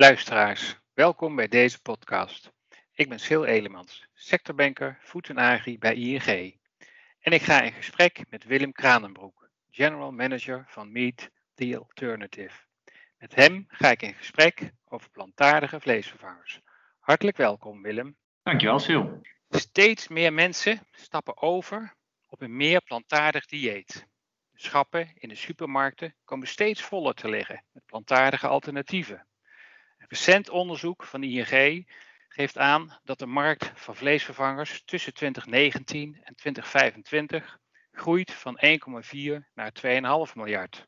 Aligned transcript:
Luisteraars, 0.00 0.76
welkom 0.94 1.36
bij 1.36 1.48
deze 1.48 1.82
podcast. 1.82 2.52
Ik 2.92 3.08
ben 3.08 3.20
Sil 3.26 3.44
Elemans, 3.44 4.06
sectorbanker 4.14 4.98
Food 5.02 5.28
en 5.28 5.38
Agri 5.38 5.78
bij 5.78 5.94
ING. 5.94 6.58
En 7.20 7.32
ik 7.32 7.42
ga 7.42 7.60
in 7.60 7.72
gesprek 7.72 8.22
met 8.30 8.44
Willem 8.44 8.72
Kranenbroek, 8.72 9.50
General 9.70 10.10
Manager 10.10 10.64
van 10.68 10.92
Meat 10.92 11.30
the 11.54 11.78
Alternative. 11.78 12.60
Met 13.18 13.34
hem 13.34 13.64
ga 13.68 13.90
ik 13.90 14.02
in 14.02 14.14
gesprek 14.14 14.70
over 14.84 15.10
plantaardige 15.10 15.80
vleesvervangers. 15.80 16.60
Hartelijk 16.98 17.36
welkom 17.36 17.82
Willem. 17.82 18.16
Dankjewel 18.42 18.78
Sil. 18.86 19.04
Steeds 19.50 20.08
meer 20.08 20.32
mensen 20.32 20.86
stappen 20.90 21.42
over 21.42 21.94
op 22.26 22.40
een 22.40 22.56
meer 22.56 22.82
plantaardig 22.82 23.46
dieet. 23.46 24.06
De 24.50 24.60
schappen 24.60 25.12
in 25.14 25.28
de 25.28 25.34
supermarkten 25.34 26.14
komen 26.24 26.48
steeds 26.48 26.82
voller 26.82 27.14
te 27.14 27.28
liggen 27.28 27.64
met 27.72 27.86
plantaardige 27.86 28.46
alternatieven. 28.46 29.24
Recent 30.10 30.48
onderzoek 30.48 31.04
van 31.04 31.22
ING 31.22 31.86
geeft 32.28 32.58
aan 32.58 32.98
dat 33.04 33.18
de 33.18 33.26
markt 33.26 33.72
van 33.74 33.96
vleesvervangers 33.96 34.82
tussen 34.84 35.14
2019 35.14 36.20
en 36.22 36.34
2025 36.34 37.58
groeit 37.92 38.32
van 38.32 38.60
1,4 38.64 39.52
naar 39.54 39.72
2,5 40.28 40.32
miljard. 40.34 40.86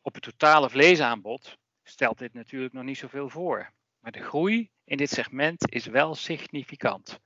Op 0.00 0.14
het 0.14 0.22
totale 0.22 0.70
vleesaanbod 0.70 1.58
stelt 1.82 2.18
dit 2.18 2.32
natuurlijk 2.34 2.72
nog 2.72 2.84
niet 2.84 2.98
zoveel 2.98 3.28
voor. 3.28 3.72
Maar 4.00 4.12
de 4.12 4.22
groei 4.22 4.70
in 4.84 4.96
dit 4.96 5.10
segment 5.10 5.72
is 5.72 5.86
wel 5.86 6.14
significant. 6.14 7.20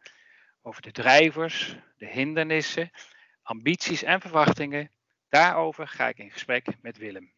Over 0.63 0.83
de 0.83 0.93
drijvers, 0.93 1.77
de 1.97 2.07
hindernissen, 2.07 2.91
ambities 3.43 4.03
en 4.03 4.21
verwachtingen, 4.21 4.91
daarover 5.29 5.89
ga 5.89 6.09
ik 6.09 6.19
in 6.19 6.31
gesprek 6.31 6.67
met 6.81 6.97
Willem. 6.97 7.33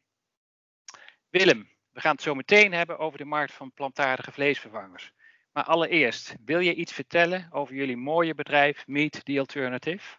Willem, 1.28 1.75
we 1.96 2.02
gaan 2.02 2.12
het 2.12 2.22
zo 2.22 2.34
meteen 2.34 2.72
hebben 2.72 2.98
over 2.98 3.18
de 3.18 3.24
markt 3.24 3.52
van 3.52 3.72
plantaardige 3.72 4.32
vleesvervangers. 4.32 5.12
Maar 5.52 5.64
allereerst, 5.64 6.36
wil 6.44 6.58
je 6.58 6.74
iets 6.74 6.92
vertellen 6.92 7.46
over 7.50 7.74
jullie 7.74 7.96
mooie 7.96 8.34
bedrijf 8.34 8.86
Meet 8.86 9.24
the 9.24 9.38
Alternative? 9.38 10.16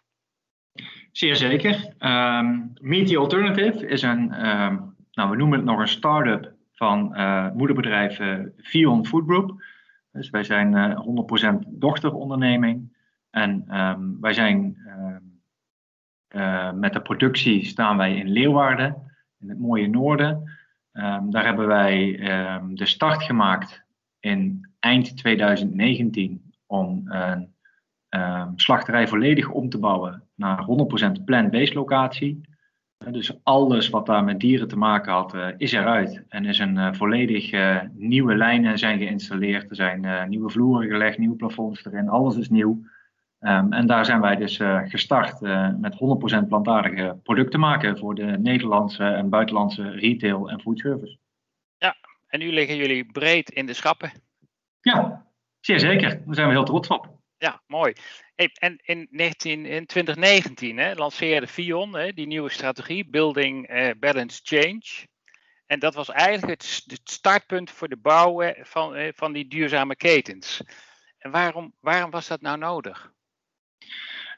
Zeer 1.12 1.36
zeker. 1.36 1.94
Um, 2.00 2.74
Meet 2.82 3.08
the 3.08 3.18
Alternative 3.18 3.88
is 3.88 4.02
een, 4.02 4.48
um, 4.50 4.96
nou 5.12 5.30
we 5.30 5.36
noemen 5.36 5.58
het 5.58 5.68
nog 5.68 5.80
een 5.80 5.88
start-up 5.88 6.54
van 6.72 7.14
uh, 7.14 7.52
moederbedrijf 7.52 8.20
uh, 8.20 8.40
Vion 8.58 9.06
Food 9.06 9.24
Group. 9.26 9.64
Dus 10.12 10.30
wij 10.30 10.44
zijn 10.44 10.74
uh, 10.74 11.56
100% 11.66 11.68
dochteronderneming. 11.68 12.96
En 13.30 13.80
um, 13.80 14.18
wij 14.22 14.34
zijn 14.34 14.78
uh, 16.30 16.72
met 16.72 16.94
de 16.94 17.02
productie 17.02 17.66
staan 17.66 17.98
wij 17.98 18.16
in 18.16 18.30
Leeuwarden, 18.30 19.12
in 19.40 19.50
het 19.50 19.60
mooie 19.60 19.88
noorden. 19.88 20.57
Um, 20.98 21.32
daar 21.32 21.46
hebben 21.46 21.68
wij 21.68 22.20
um, 22.56 22.76
de 22.76 22.86
start 22.86 23.24
gemaakt 23.24 23.84
in 24.20 24.70
eind 24.80 25.18
2019 25.18 26.54
om 26.66 27.02
een 27.06 27.54
um, 28.10 28.54
slachterij 28.56 29.08
volledig 29.08 29.50
om 29.50 29.70
te 29.70 29.80
bouwen 29.80 30.24
naar 30.36 30.68
100% 31.20 31.24
plant-based 31.26 31.74
locatie. 31.74 32.42
Dus 33.12 33.40
alles 33.44 33.90
wat 33.90 34.06
daar 34.06 34.24
met 34.24 34.40
dieren 34.40 34.68
te 34.68 34.78
maken 34.78 35.12
had, 35.12 35.36
uh, 35.36 35.48
is 35.58 35.72
eruit. 35.72 36.24
En 36.30 36.46
is 36.46 36.60
een 36.60 36.76
uh, 36.76 36.94
volledig 36.94 37.52
nieuwe 37.94 38.36
lijnen 38.36 38.78
zijn 38.78 38.98
geïnstalleerd. 38.98 39.70
Er 39.70 39.76
zijn 39.76 40.30
nieuwe 40.30 40.50
vloeren 40.50 40.90
gelegd, 40.90 41.18
nieuwe 41.18 41.36
plafonds 41.36 41.86
erin. 41.86 42.10
Alles 42.10 42.38
is 42.38 42.50
nieuw. 42.50 42.82
Um, 43.40 43.74
en 43.74 43.88
daar 43.88 44.06
zijn 44.06 44.22
wij 44.22 44.36
dus 44.36 44.60
uh, 44.60 44.82
gestart 44.86 45.42
uh, 45.42 45.70
met 45.80 45.94
100% 46.44 46.48
plantaardige 46.48 47.20
producten 47.24 47.60
maken 47.60 47.98
voor 47.98 48.16
de 48.16 48.24
Nederlandse 48.24 49.04
en 49.04 49.30
buitenlandse 49.30 49.90
retail 49.90 50.50
en 50.50 50.62
foodservice. 50.62 51.18
Ja, 51.78 51.96
en 52.28 52.40
nu 52.40 52.52
liggen 52.52 52.76
jullie 52.76 53.12
breed 53.12 53.50
in 53.50 53.66
de 53.66 53.74
schappen. 53.74 54.12
Ja, 54.82 55.26
zeer 55.60 55.80
zeker. 55.80 56.10
Daar 56.26 56.36
zijn 56.36 56.48
we 56.48 56.54
heel 56.54 56.64
trots 56.64 56.88
op. 56.88 57.16
Ja, 57.38 57.62
mooi. 57.68 57.94
Hey, 58.36 58.50
en 58.54 58.80
in, 58.84 59.08
19, 59.10 59.66
in 59.66 59.86
2019 59.86 60.78
hè, 60.78 60.94
lanceerde 60.94 61.48
Vion 61.48 61.96
hè, 61.96 62.14
die 62.14 62.28
nieuwe 62.28 62.50
strategie, 62.50 63.10
Building 63.10 63.72
uh, 63.72 63.90
Balance 64.00 64.40
Change. 64.44 65.08
En 65.66 65.80
dat 65.80 65.94
was 65.94 66.10
eigenlijk 66.10 66.62
het, 66.62 66.84
het 66.88 67.10
startpunt 67.10 67.72
voor 67.72 67.88
de 67.88 67.98
bouw 67.98 68.54
van, 68.62 69.12
van 69.16 69.34
die 69.34 69.48
duurzame 69.48 69.96
ketens. 69.96 70.62
En 71.18 71.32
waarom, 71.32 71.74
waarom 71.80 72.12
was 72.12 72.28
dat 72.28 72.42
nou 72.42 72.58
nodig? 72.58 73.16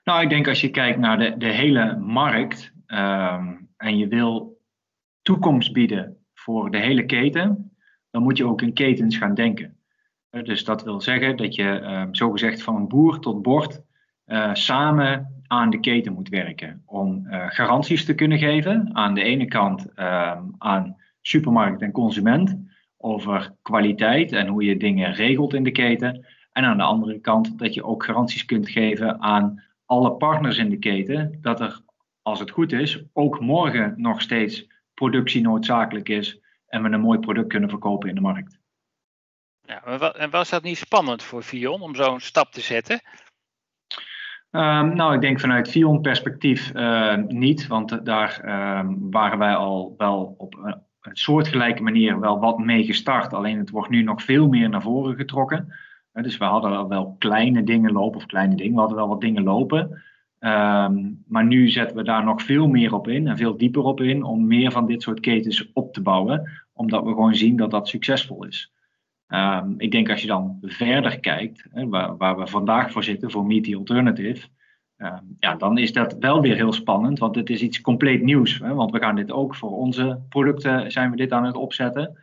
Nou, 0.04 0.22
ik 0.22 0.30
denk 0.30 0.48
als 0.48 0.62
je 0.62 0.70
kijkt 0.70 1.00
naar 1.00 1.20
de, 1.20 1.38
de 1.38 1.52
hele 1.52 1.98
markt 1.98 2.74
um, 2.88 3.70
en 3.78 3.98
je 3.98 4.08
wil 4.08 4.62
toekomst 5.22 5.74
bieden 5.74 6.18
voor 6.34 6.72
de 6.72 6.78
hele 6.78 7.06
keten, 7.06 7.72
dan 8.12 8.24
moet 8.24 8.38
je 8.38 8.46
ook 8.46 8.62
in 8.62 8.74
ketens 8.74 9.18
gaan 9.18 9.34
denken. 9.34 9.78
Dus 10.30 10.64
dat 10.64 10.84
wil 10.84 11.02
zeggen 11.02 11.38
dat 11.38 11.56
je 11.56 11.64
um, 11.64 12.16
zogezegd 12.16 12.64
van 12.64 12.88
boer 12.88 13.20
tot 13.20 13.42
bord 13.42 13.82
uh, 14.26 14.54
samen 14.54 15.44
aan 15.48 15.70
de 15.70 15.80
keten 15.80 16.14
moet 16.14 16.30
werken. 16.30 16.82
Om 16.86 17.28
uh, 17.28 17.46
garanties 17.48 18.06
te 18.06 18.16
kunnen 18.16 18.38
geven 18.38 18.90
aan 18.96 19.14
de 19.14 19.22
ene 19.22 19.46
kant 19.46 19.88
um, 19.96 20.56
aan 20.58 20.96
supermarkt 21.22 21.82
en 21.82 21.92
consument 21.92 22.58
over 22.98 23.56
kwaliteit 23.62 24.32
en 24.32 24.48
hoe 24.48 24.64
je 24.64 24.78
dingen 24.78 25.14
regelt 25.14 25.54
in 25.54 25.64
de 25.64 25.72
keten. 25.72 26.26
En 26.52 26.64
aan 26.64 26.78
de 26.78 26.84
andere 26.84 27.20
kant 27.20 27.58
dat 27.60 27.74
je 27.74 27.84
ook 27.84 28.04
garanties 28.04 28.46
kunt 28.46 28.70
geven 28.70 29.22
aan 29.22 29.64
alle 29.86 30.12
partners 30.12 30.58
in 30.58 30.70
de 30.70 30.80
keten 30.80 31.38
dat 31.42 31.62
er, 31.62 31.80
als 32.22 32.40
het 32.40 32.52
goed 32.52 32.72
is, 32.72 33.04
ook 33.14 33.40
morgen 33.40 33.94
nog 33.98 34.22
steeds 34.22 34.68
productie 34.94 35.42
noodzakelijk 35.42 36.10
is 36.10 36.40
en 36.68 36.84
we 36.84 36.90
een 36.90 37.02
mooi 37.02 37.20
product 37.20 37.48
kunnen 37.48 37.70
verkopen 37.70 38.10
in 38.10 38.16
de 38.16 38.22
markt. 38.22 38.60
Ja, 39.62 39.84
en 40.14 40.30
was 40.30 40.50
dat 40.50 40.64
niet 40.64 40.78
spannend 40.78 41.24
voor 41.24 41.44
Vion 41.44 41.82
om 41.82 41.96
zo'n 41.96 42.20
stap 42.20 42.52
te 42.52 42.62
zetten? 42.62 43.02
Um, 44.52 44.96
nou, 44.96 45.14
ik 45.14 45.22
denk 45.22 45.40
vanuit 45.40 45.70
Vion 45.70 46.02
perspectief 46.02 46.74
uh, 46.74 47.16
niet, 47.16 47.68
want 47.68 48.06
daar 48.06 48.42
um, 48.80 49.12
waren 49.12 49.38
wij 49.38 49.56
al 49.56 49.94
wel 49.98 50.36
op 50.38 50.56
een, 50.56 50.82
een 51.02 51.16
soortgelijke 51.16 51.84
manier 51.84 52.20
wel 52.20 52.40
wat 52.40 52.58
mee 52.58 52.84
gestart. 52.84 53.34
Alleen 53.34 53.58
het 53.58 53.70
wordt 53.70 53.90
nu 53.90 54.04
nog 54.04 54.24
veel 54.24 54.48
meer 54.48 54.70
naar 54.70 54.82
voren 54.82 55.16
getrokken. 55.16 55.74
Dus 56.14 56.38
we 56.38 56.46
hadden 56.46 56.88
wel 56.88 57.16
kleine 57.20 57.64
dingen 57.64 57.92
lopen, 57.92 58.18
of 58.18 58.26
kleine 58.26 58.56
dingen, 58.56 58.74
we 58.74 58.80
hadden 58.80 58.98
wel 58.98 59.08
wat 59.08 59.22
dingen 59.22 59.44
lopen. 59.44 60.02
Um, 60.40 61.24
maar 61.28 61.46
nu 61.46 61.70
zetten 61.70 61.98
we 61.98 62.04
daar 62.04 62.24
nog 62.24 62.42
veel 62.42 62.68
meer 62.68 62.94
op 62.94 63.08
in 63.08 63.28
en 63.28 63.38
veel 63.38 63.58
dieper 63.58 63.84
op 63.84 64.02
in 64.02 64.24
om 64.24 64.48
meer 64.48 64.72
van 64.72 64.86
dit 64.86 65.02
soort 65.02 65.20
ketens 65.20 65.72
op 65.74 65.94
te 65.94 66.02
bouwen, 66.02 66.50
omdat 66.74 67.04
we 67.04 67.10
gewoon 67.10 67.36
zien 67.36 67.56
dat 67.56 67.72
dat 67.72 67.88
succesvol 67.88 68.46
is. 68.46 68.74
Um, 69.28 69.76
ik 69.78 69.92
denk 69.92 70.10
als 70.10 70.22
je 70.22 70.28
dan 70.28 70.58
verder 70.62 71.20
kijkt, 71.20 71.66
hè, 71.72 71.88
waar, 71.88 72.18
waar, 72.18 72.38
we 72.38 72.48
vandaag 72.48 72.92
voor 72.92 73.04
zitten, 73.04 73.32
voor 73.32 73.46
Meet 73.46 73.64
the 73.64 73.76
Alternative, 73.76 74.48
um, 74.98 75.36
ja, 75.40 75.56
dan 75.56 75.78
is 75.78 75.94
dat 75.94 76.16
wel 76.20 76.42
weer 76.42 76.56
heel 76.56 76.74
spannend, 76.74 77.20
want 77.20 77.36
het 77.36 77.50
is 77.50 77.62
iets 77.62 77.82
compleet 77.82 78.24
nieuws. 78.24 78.60
Hè, 78.60 78.74
want 78.74 78.92
we 78.92 79.00
gaan 79.00 79.16
dit 79.16 79.32
ook 79.32 79.56
voor 79.56 79.78
onze 79.78 80.20
producten, 80.30 80.92
zijn 80.92 81.12
we 81.12 81.18
dit 81.18 81.32
aan 81.32 81.46
het 81.46 81.56
opzetten. 81.56 82.18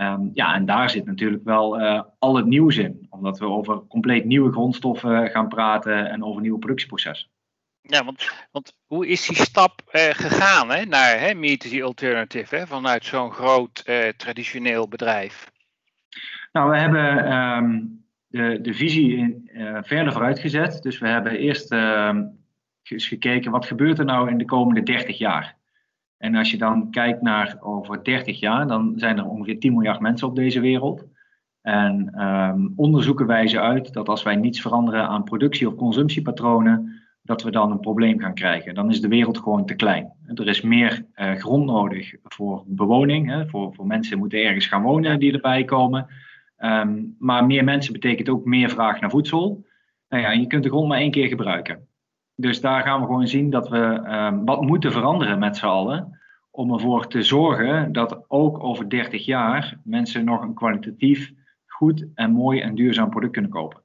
Um, 0.00 0.30
ja, 0.34 0.54
en 0.54 0.64
daar 0.64 0.90
zit 0.90 1.04
natuurlijk 1.04 1.44
wel 1.44 1.80
uh, 1.80 2.02
al 2.18 2.36
het 2.36 2.46
nieuws 2.46 2.76
in, 2.76 3.06
omdat 3.10 3.38
we 3.38 3.46
over 3.46 3.86
compleet 3.86 4.24
nieuwe 4.24 4.52
grondstoffen 4.52 5.30
gaan 5.30 5.48
praten 5.48 6.10
en 6.10 6.24
over 6.24 6.40
nieuwe 6.40 6.58
productieprocessen. 6.58 7.28
Ja, 7.80 8.04
want, 8.04 8.30
want 8.50 8.74
hoe 8.86 9.06
is 9.06 9.26
die 9.26 9.36
stap 9.36 9.82
uh, 9.92 10.02
gegaan 10.02 10.70
hè, 10.70 10.84
naar 10.84 11.20
hè, 11.20 11.34
Meet 11.34 11.60
the 11.60 11.82
Alternative 11.82 12.56
hè, 12.56 12.66
vanuit 12.66 13.04
zo'n 13.04 13.32
groot 13.32 13.82
uh, 13.86 14.08
traditioneel 14.08 14.88
bedrijf? 14.88 15.50
Nou, 16.52 16.70
we 16.70 16.78
hebben 16.78 17.32
um, 17.32 18.04
de, 18.26 18.58
de 18.60 18.74
visie 18.74 19.16
in, 19.16 19.50
verder 19.82 20.12
vooruitgezet. 20.12 20.82
Dus 20.82 20.98
we 20.98 21.08
hebben 21.08 21.38
eerst 21.38 21.72
ehm, 21.72 22.24
eens 22.82 23.08
gekeken 23.08 23.50
wat 23.50 23.66
gebeurt 23.66 23.98
er 23.98 24.04
nou 24.04 24.30
in 24.30 24.38
de 24.38 24.44
komende 24.44 24.82
30 24.82 25.18
jaar. 25.18 25.58
En 26.20 26.34
als 26.34 26.50
je 26.50 26.58
dan 26.58 26.90
kijkt 26.90 27.22
naar 27.22 27.56
over 27.60 28.04
30 28.04 28.40
jaar, 28.40 28.66
dan 28.66 28.92
zijn 28.96 29.18
er 29.18 29.26
ongeveer 29.26 29.58
10 29.58 29.72
miljard 29.72 30.00
mensen 30.00 30.28
op 30.28 30.36
deze 30.36 30.60
wereld. 30.60 31.06
En 31.62 32.22
um, 32.22 32.72
onderzoeken 32.76 33.26
wijzen 33.26 33.60
uit 33.60 33.92
dat 33.92 34.08
als 34.08 34.22
wij 34.22 34.36
niets 34.36 34.60
veranderen 34.60 35.08
aan 35.08 35.24
productie- 35.24 35.68
of 35.68 35.74
consumptiepatronen, 35.74 37.02
dat 37.22 37.42
we 37.42 37.50
dan 37.50 37.70
een 37.70 37.80
probleem 37.80 38.18
gaan 38.18 38.34
krijgen. 38.34 38.74
Dan 38.74 38.90
is 38.90 39.00
de 39.00 39.08
wereld 39.08 39.38
gewoon 39.38 39.66
te 39.66 39.74
klein. 39.74 40.12
Er 40.26 40.48
is 40.48 40.60
meer 40.60 41.06
uh, 41.14 41.32
grond 41.34 41.64
nodig 41.64 42.14
voor 42.22 42.62
bewoning. 42.66 43.28
Hè, 43.28 43.48
voor, 43.48 43.74
voor 43.74 43.86
mensen 43.86 44.18
moeten 44.18 44.44
ergens 44.44 44.66
gaan 44.66 44.82
wonen 44.82 45.18
die 45.18 45.32
erbij 45.32 45.64
komen. 45.64 46.06
Um, 46.58 47.16
maar 47.18 47.46
meer 47.46 47.64
mensen 47.64 47.92
betekent 47.92 48.28
ook 48.28 48.44
meer 48.44 48.70
vraag 48.70 49.00
naar 49.00 49.10
voedsel. 49.10 49.64
Nou 50.08 50.22
ja, 50.22 50.30
je 50.30 50.46
kunt 50.46 50.62
de 50.62 50.68
grond 50.68 50.88
maar 50.88 50.98
één 50.98 51.10
keer 51.10 51.28
gebruiken. 51.28 51.88
Dus 52.40 52.60
daar 52.60 52.82
gaan 52.82 53.00
we 53.00 53.06
gewoon 53.06 53.28
zien 53.28 53.50
dat 53.50 53.68
we 53.68 53.76
um, 53.76 54.44
wat 54.44 54.62
moeten 54.62 54.92
veranderen 54.92 55.38
met 55.38 55.56
z'n 55.56 55.66
allen. 55.66 56.20
Om 56.50 56.72
ervoor 56.72 57.06
te 57.06 57.22
zorgen 57.22 57.92
dat 57.92 58.24
ook 58.28 58.62
over 58.62 58.88
30 58.88 59.24
jaar 59.24 59.78
mensen 59.84 60.24
nog 60.24 60.42
een 60.42 60.54
kwalitatief 60.54 61.32
goed 61.66 62.06
en 62.14 62.30
mooi 62.30 62.60
en 62.60 62.74
duurzaam 62.74 63.10
product 63.10 63.32
kunnen 63.32 63.50
kopen. 63.50 63.82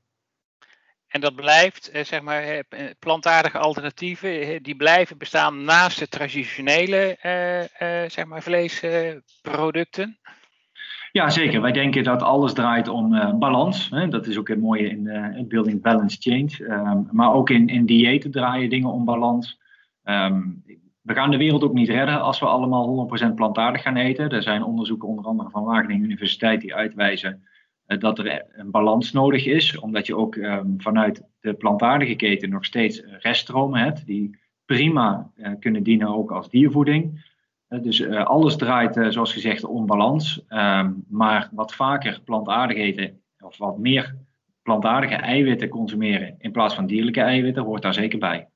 En 1.08 1.22
dat 1.22 1.36
blijft, 1.36 1.90
zeg 1.94 2.22
maar, 2.22 2.64
plantaardige 3.00 3.58
alternatieven, 3.58 4.64
die 4.64 4.76
blijven 4.76 5.18
bestaan 5.18 5.64
naast 5.64 6.00
de 6.00 6.08
traditionele, 6.08 7.18
uh, 7.24 7.60
uh, 7.60 8.10
zeg 8.10 8.26
maar, 8.26 8.42
vleesproducten? 8.42 10.20
Ja, 11.16 11.30
zeker. 11.30 11.62
Wij 11.62 11.72
denken 11.72 12.04
dat 12.04 12.22
alles 12.22 12.54
draait 12.54 12.88
om 12.88 13.14
uh, 13.14 13.34
balans. 13.34 13.90
Hè? 13.90 14.08
Dat 14.08 14.28
is 14.28 14.38
ook 14.38 14.48
het 14.48 14.62
mooie 14.62 14.90
in, 14.90 15.06
uh, 15.06 15.48
Building 15.48 15.82
Balance 15.82 16.18
Change. 16.20 16.74
Um, 16.74 17.08
maar 17.12 17.34
ook 17.34 17.50
in, 17.50 17.68
in 17.68 17.86
diëten 17.86 18.32
draaien 18.32 18.70
dingen 18.70 18.90
om 18.90 19.06
balans. 19.06 19.60
Um, 20.04 20.64
we 21.02 21.14
gaan 21.14 21.32
de 21.32 21.38
wereld 21.38 21.64
ook 21.64 21.74
niet 21.74 21.90
redden 21.90 22.22
als 22.22 22.40
we 22.40 22.46
allemaal 22.46 23.10
100% 23.32 23.34
plantaardig 23.36 23.82
gaan 23.82 23.96
eten. 23.96 24.30
Er 24.30 24.42
zijn 24.42 24.64
onderzoeken, 24.64 25.08
onder 25.08 25.26
andere 25.26 25.50
van 25.50 25.64
Wageningen 25.64 26.04
Universiteit, 26.04 26.62
die 26.62 26.76
uitwijzen 26.76 27.44
uh, 27.88 28.00
dat 28.00 28.20
er 28.20 28.46
een 28.52 28.72
balans 28.72 29.12
nodig 29.12 29.46
is. 29.46 29.80
Omdat 29.80 30.06
je 30.06 30.16
ook 30.16 30.36
um, 30.36 30.76
vanuit 30.78 31.24
de 31.40 31.54
plantaardige 31.54 32.16
keten 32.16 32.50
nog 32.50 32.66
steeds 32.66 33.04
reststromen 33.06 33.80
hebt, 33.80 34.06
die 34.06 34.40
prima 34.66 35.32
kunnen 35.60 35.84
dienen 35.84 36.08
ook 36.08 36.32
als 36.32 36.50
diervoeding. 36.50 37.34
Dus 37.68 38.00
uh, 38.00 38.26
alles 38.26 38.56
draait, 38.56 38.98
uh, 38.98 39.10
zoals 39.10 39.34
gezegd, 39.34 39.64
om 39.64 39.86
balans. 39.86 40.42
Um, 40.50 41.06
maar 41.08 41.50
wat 41.52 41.76
vaker 41.76 42.22
plantaardig 42.22 42.78
eten, 42.78 43.22
of 43.40 43.58
wat 43.58 43.78
meer 43.78 44.16
plantaardige 44.62 45.16
eiwitten 45.16 45.70
consumeren 45.70 46.36
in 46.38 46.52
plaats 46.52 46.76
van 46.76 46.86
dierlijke 46.86 47.22
eiwitten, 47.22 47.64
hoort 47.64 47.82
daar 47.82 47.94
zeker 47.94 48.20
bij. 48.20 48.50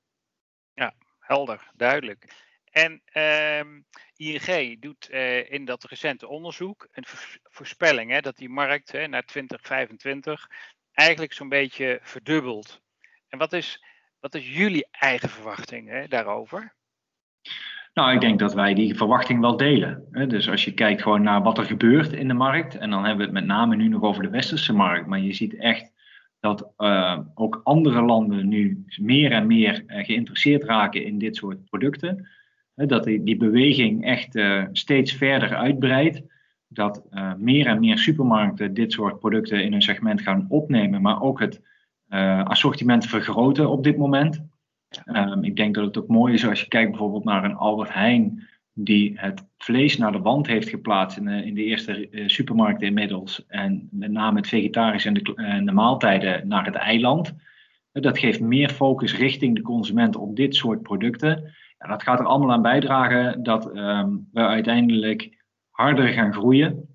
Ja, 0.73 0.93
helder, 1.19 1.71
duidelijk. 1.75 2.47
En 2.71 3.01
um, 3.13 3.85
ING 4.15 4.81
doet 4.81 5.09
uh, 5.11 5.51
in 5.51 5.65
dat 5.65 5.83
recente 5.83 6.27
onderzoek 6.27 6.87
een 6.91 7.05
voorspelling 7.43 8.11
hè, 8.11 8.21
dat 8.21 8.37
die 8.37 8.49
markt 8.49 8.91
hè, 8.91 9.07
naar 9.07 9.25
2025 9.25 10.49
eigenlijk 10.91 11.33
zo'n 11.33 11.49
beetje 11.49 11.99
verdubbelt. 12.01 12.81
En 13.27 13.37
wat 13.37 13.53
is, 13.53 13.83
wat 14.19 14.35
is 14.35 14.55
jullie 14.55 14.87
eigen 14.91 15.29
verwachting 15.29 15.89
hè, 15.89 16.07
daarover? 16.07 16.75
Nou, 17.99 18.13
ik 18.13 18.21
denk 18.21 18.39
dat 18.39 18.53
wij 18.53 18.73
die 18.73 18.95
verwachting 18.95 19.39
wel 19.39 19.57
delen. 19.57 20.03
Dus 20.27 20.49
als 20.49 20.65
je 20.65 20.73
kijkt 20.73 21.01
gewoon 21.01 21.21
naar 21.21 21.41
wat 21.41 21.57
er 21.57 21.63
gebeurt 21.63 22.13
in 22.13 22.27
de 22.27 22.33
markt, 22.33 22.77
en 22.77 22.89
dan 22.89 22.99
hebben 22.99 23.17
we 23.17 23.23
het 23.23 23.33
met 23.33 23.45
name 23.45 23.75
nu 23.75 23.87
nog 23.87 24.01
over 24.01 24.23
de 24.23 24.29
westerse 24.29 24.73
markt, 24.73 25.07
maar 25.07 25.19
je 25.19 25.33
ziet 25.33 25.55
echt 25.55 25.91
dat 26.39 26.71
uh, 26.77 27.19
ook 27.33 27.61
andere 27.63 28.01
landen 28.01 28.47
nu 28.47 28.85
meer 29.01 29.31
en 29.31 29.47
meer 29.47 29.83
uh, 29.87 30.05
geïnteresseerd 30.05 30.63
raken 30.63 31.05
in 31.05 31.17
dit 31.17 31.35
soort 31.35 31.65
producten. 31.65 32.27
Dat 32.75 33.03
die, 33.03 33.23
die 33.23 33.37
beweging 33.37 34.05
echt 34.05 34.35
uh, 34.35 34.63
steeds 34.71 35.13
verder 35.13 35.55
uitbreidt. 35.55 36.21
Dat 36.67 37.03
meer 37.37 37.65
en 37.65 37.79
meer 37.79 37.97
supermarkten 37.97 38.73
dit 38.73 38.91
soort 38.91 39.19
producten 39.19 39.63
in 39.63 39.71
hun 39.71 39.81
segment 39.81 40.21
gaan 40.21 40.45
opnemen, 40.49 41.01
maar 41.01 41.21
ook 41.21 41.39
het 41.39 41.61
assortiment 42.43 43.05
vergroten 43.05 43.69
op 43.69 43.83
dit 43.83 43.97
moment. 43.97 44.43
Um, 45.05 45.43
ik 45.43 45.55
denk 45.55 45.75
dat 45.75 45.85
het 45.85 45.97
ook 45.97 46.07
mooi 46.07 46.33
is 46.33 46.47
als 46.47 46.61
je 46.61 46.67
kijkt 46.67 46.89
bijvoorbeeld 46.89 47.23
naar 47.23 47.43
een 47.43 47.55
Albert 47.55 47.93
Heijn, 47.93 48.47
die 48.73 49.13
het 49.15 49.45
vlees 49.57 49.97
naar 49.97 50.11
de 50.11 50.19
wand 50.19 50.47
heeft 50.47 50.69
geplaatst 50.69 51.17
in 51.17 51.25
de, 51.25 51.45
in 51.45 51.53
de 51.53 51.63
eerste 51.63 52.11
uh, 52.11 52.27
supermarkten 52.27 52.87
inmiddels. 52.87 53.45
En 53.47 53.87
met 53.91 54.11
name 54.11 54.37
het 54.37 54.47
vegetarisch 54.47 55.05
en 55.05 55.13
de, 55.13 55.61
de 55.65 55.71
maaltijden 55.71 56.47
naar 56.47 56.65
het 56.65 56.75
eiland. 56.75 57.35
Uh, 57.93 58.03
dat 58.03 58.19
geeft 58.19 58.39
meer 58.39 58.69
focus 58.69 59.17
richting 59.17 59.55
de 59.55 59.61
consument 59.61 60.15
op 60.15 60.35
dit 60.35 60.55
soort 60.55 60.81
producten. 60.81 61.53
Ja, 61.77 61.87
dat 61.87 62.03
gaat 62.03 62.19
er 62.19 62.25
allemaal 62.25 62.51
aan 62.51 62.61
bijdragen 62.61 63.43
dat 63.43 63.75
um, 63.77 64.27
we 64.31 64.39
uiteindelijk 64.39 65.43
harder 65.69 66.07
gaan 66.07 66.33
groeien. 66.33 66.87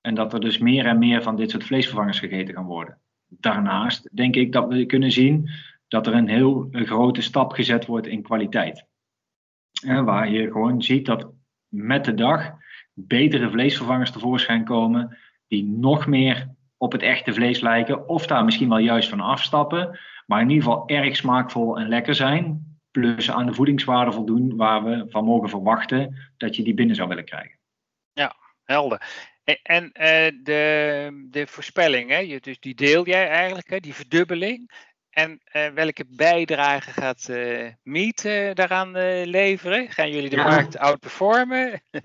En 0.00 0.14
dat 0.14 0.32
er 0.32 0.40
dus 0.40 0.58
meer 0.58 0.86
en 0.86 0.98
meer 0.98 1.22
van 1.22 1.36
dit 1.36 1.50
soort 1.50 1.64
vleesvervangers 1.64 2.18
gegeten 2.18 2.54
gaan 2.54 2.66
worden. 2.66 2.98
Daarnaast 3.28 4.16
denk 4.16 4.36
ik 4.36 4.52
dat 4.52 4.68
we 4.68 4.86
kunnen 4.86 5.12
zien 5.12 5.48
dat 5.90 6.06
er 6.06 6.14
een 6.14 6.28
heel 6.28 6.68
grote 6.72 7.22
stap 7.22 7.52
gezet 7.52 7.86
wordt 7.86 8.06
in 8.06 8.22
kwaliteit. 8.22 8.86
Waar 9.82 10.30
je 10.30 10.50
gewoon 10.50 10.82
ziet 10.82 11.06
dat 11.06 11.32
met 11.68 12.04
de 12.04 12.14
dag 12.14 12.52
betere 12.92 13.50
vleesvervangers 13.50 14.10
tevoorschijn 14.10 14.64
komen, 14.64 15.18
die 15.48 15.64
nog 15.64 16.06
meer 16.06 16.54
op 16.76 16.92
het 16.92 17.02
echte 17.02 17.32
vlees 17.32 17.60
lijken, 17.60 18.08
of 18.08 18.26
daar 18.26 18.44
misschien 18.44 18.68
wel 18.68 18.78
juist 18.78 19.08
van 19.08 19.20
afstappen, 19.20 19.98
maar 20.26 20.40
in 20.40 20.50
ieder 20.50 20.64
geval 20.64 20.88
erg 20.88 21.16
smaakvol 21.16 21.78
en 21.78 21.88
lekker 21.88 22.14
zijn, 22.14 22.78
plus 22.90 23.30
aan 23.30 23.46
de 23.46 23.54
voedingswaarde 23.54 24.12
voldoen 24.12 24.56
waar 24.56 24.84
we 24.84 25.06
van 25.08 25.24
mogen 25.24 25.48
verwachten 25.48 26.32
dat 26.36 26.56
je 26.56 26.62
die 26.62 26.74
binnen 26.74 26.96
zou 26.96 27.08
willen 27.08 27.24
krijgen. 27.24 27.58
Ja, 28.12 28.36
helder. 28.64 29.02
En 29.62 29.84
uh, 29.84 30.42
de, 30.42 31.26
de 31.30 31.46
voorspelling, 31.46 32.10
hè, 32.10 32.38
dus 32.40 32.60
die 32.60 32.74
deel 32.74 33.06
jij 33.06 33.28
eigenlijk, 33.28 33.70
hè, 33.70 33.80
die 33.80 33.94
verdubbeling. 33.94 34.88
En 35.10 35.40
uh, 35.56 35.66
welke 35.74 36.04
bijdrage 36.08 36.90
gaat 36.90 37.28
uh, 37.30 37.66
Meet 37.82 38.24
uh, 38.24 38.50
daaraan 38.54 38.90
leveren? 39.24 39.88
Gaan 39.88 40.10
jullie 40.10 40.30
de 40.30 40.36
ja. 40.36 40.48
markt 40.48 40.78
outperformen? 40.78 41.80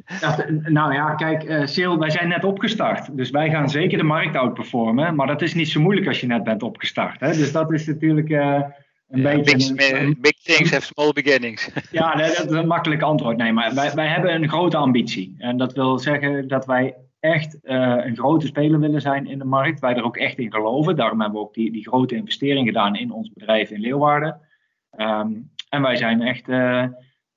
Nou 0.63 0.93
ja, 0.93 1.15
kijk, 1.15 1.67
Sil, 1.73 1.97
wij 1.99 2.09
zijn 2.09 2.27
net 2.27 2.43
opgestart. 2.43 3.17
Dus 3.17 3.29
wij 3.29 3.49
gaan 3.49 3.69
zeker 3.69 3.97
de 3.97 4.03
markt 4.03 4.35
outperformen. 4.35 5.15
Maar 5.15 5.27
dat 5.27 5.41
is 5.41 5.53
niet 5.53 5.69
zo 5.69 5.81
moeilijk 5.81 6.07
als 6.07 6.19
je 6.19 6.27
net 6.27 6.43
bent 6.43 6.63
opgestart. 6.63 7.19
Hè? 7.19 7.27
Dus 7.27 7.51
dat 7.51 7.71
is 7.71 7.85
natuurlijk 7.85 8.29
een 8.29 9.21
ja, 9.21 9.35
beetje... 9.41 9.73
Big, 9.73 9.91
een, 9.91 10.17
big 10.19 10.41
things 10.43 10.71
have 10.71 10.85
small 10.85 11.11
beginnings. 11.13 11.69
ja, 11.91 12.15
dat 12.15 12.45
is 12.45 12.51
een 12.51 12.67
makkelijk 12.67 13.01
antwoord. 13.01 13.37
Nee, 13.37 13.51
maar 13.51 13.75
wij, 13.75 13.93
wij 13.93 14.07
hebben 14.07 14.33
een 14.33 14.49
grote 14.49 14.77
ambitie. 14.77 15.35
En 15.37 15.57
dat 15.57 15.73
wil 15.73 15.99
zeggen 15.99 16.47
dat 16.47 16.65
wij 16.65 16.95
echt 17.33 17.57
uh, 17.63 17.97
een 18.05 18.15
grote 18.15 18.45
speler 18.45 18.79
willen 18.79 19.01
zijn 19.01 19.27
in 19.27 19.37
de 19.37 19.45
markt. 19.45 19.79
Wij 19.79 19.95
er 19.95 20.03
ook 20.03 20.17
echt 20.17 20.37
in 20.37 20.51
geloven. 20.51 20.95
Daarom 20.95 21.21
hebben 21.21 21.39
we 21.39 21.45
ook 21.45 21.53
die, 21.53 21.71
die 21.71 21.87
grote 21.87 22.15
investering 22.15 22.67
gedaan 22.67 22.95
in 22.95 23.11
ons 23.11 23.29
bedrijf 23.33 23.69
in 23.69 23.79
Leeuwarden. 23.79 24.41
Um, 24.97 25.51
en 25.69 25.81
wij 25.81 25.95
zijn 25.95 26.21
echt, 26.21 26.47
uh, 26.47 26.85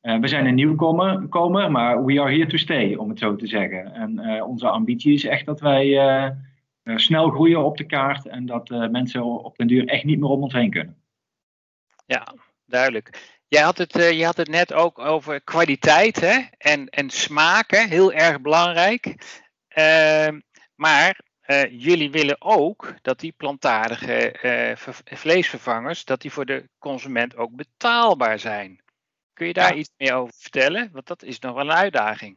we 0.00 0.29
zijn 0.29 0.46
een 0.46 0.55
nieuwkomer, 0.55 1.29
komen, 1.29 1.73
maar 1.73 2.05
we 2.05 2.20
are 2.20 2.32
here 2.32 2.46
to 2.46 2.56
stay, 2.56 2.94
om 2.94 3.08
het 3.08 3.19
zo 3.19 3.37
te 3.37 3.46
zeggen. 3.46 3.94
En 3.94 4.43
onze 4.43 4.69
ambitie 4.69 5.14
is 5.14 5.25
echt 5.25 5.46
dat 5.46 5.61
wij 5.61 6.35
snel 6.82 7.31
groeien 7.31 7.64
op 7.64 7.76
de 7.76 7.85
kaart 7.85 8.26
en 8.26 8.46
dat 8.46 8.69
mensen 8.69 9.25
op 9.25 9.56
den 9.56 9.67
duur 9.67 9.87
echt 9.87 10.05
niet 10.05 10.20
meer 10.20 10.29
om 10.29 10.43
ons 10.43 10.52
heen 10.52 10.70
kunnen. 10.70 10.96
Ja, 12.06 12.35
duidelijk. 12.67 13.37
Jij 13.49 13.62
had 13.62 13.79
het, 13.79 13.93
je 13.93 14.25
had 14.25 14.37
het 14.37 14.49
net 14.49 14.73
ook 14.73 14.99
over 14.99 15.40
kwaliteit 15.40 16.20
hè? 16.20 16.38
En, 16.58 16.88
en 16.88 17.11
smaak, 17.11 17.70
hè? 17.70 17.87
heel 17.87 18.12
erg 18.12 18.40
belangrijk. 18.40 19.14
Uh, 19.78 20.28
maar 20.75 21.20
uh, 21.46 21.80
jullie 21.80 22.10
willen 22.10 22.36
ook 22.38 22.94
dat 23.02 23.20
die 23.20 23.34
plantaardige 23.36 24.34
uh, 24.42 24.92
vleesvervangers, 25.16 26.04
dat 26.04 26.20
die 26.20 26.30
voor 26.30 26.44
de 26.44 26.69
consument 26.78 27.36
ook 27.36 27.50
betaalbaar 27.56 28.38
zijn. 28.38 28.80
Kun 29.32 29.46
je 29.46 29.52
daar 29.52 29.72
ja. 29.72 29.78
iets 29.78 29.90
meer 29.97 30.14
over 30.14 30.35
vertellen? 30.38 30.88
Want 30.92 31.06
dat 31.06 31.23
is 31.23 31.38
nog 31.38 31.54
wel 31.54 31.64
een 31.64 31.73
uitdaging. 31.73 32.37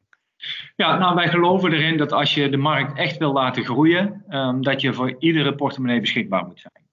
Ja, 0.75 0.97
nou 0.97 1.15
wij 1.15 1.29
geloven 1.29 1.73
erin 1.73 1.97
dat 1.97 2.11
als 2.11 2.33
je 2.33 2.49
de 2.49 2.57
markt 2.57 2.97
echt 2.97 3.17
wil 3.17 3.33
laten 3.33 3.63
groeien, 3.63 4.23
um, 4.29 4.63
dat 4.63 4.81
je 4.81 4.93
voor 4.93 5.15
iedere 5.19 5.55
portemonnee 5.55 5.99
beschikbaar 5.99 6.45
moet 6.45 6.59
zijn. 6.59 6.85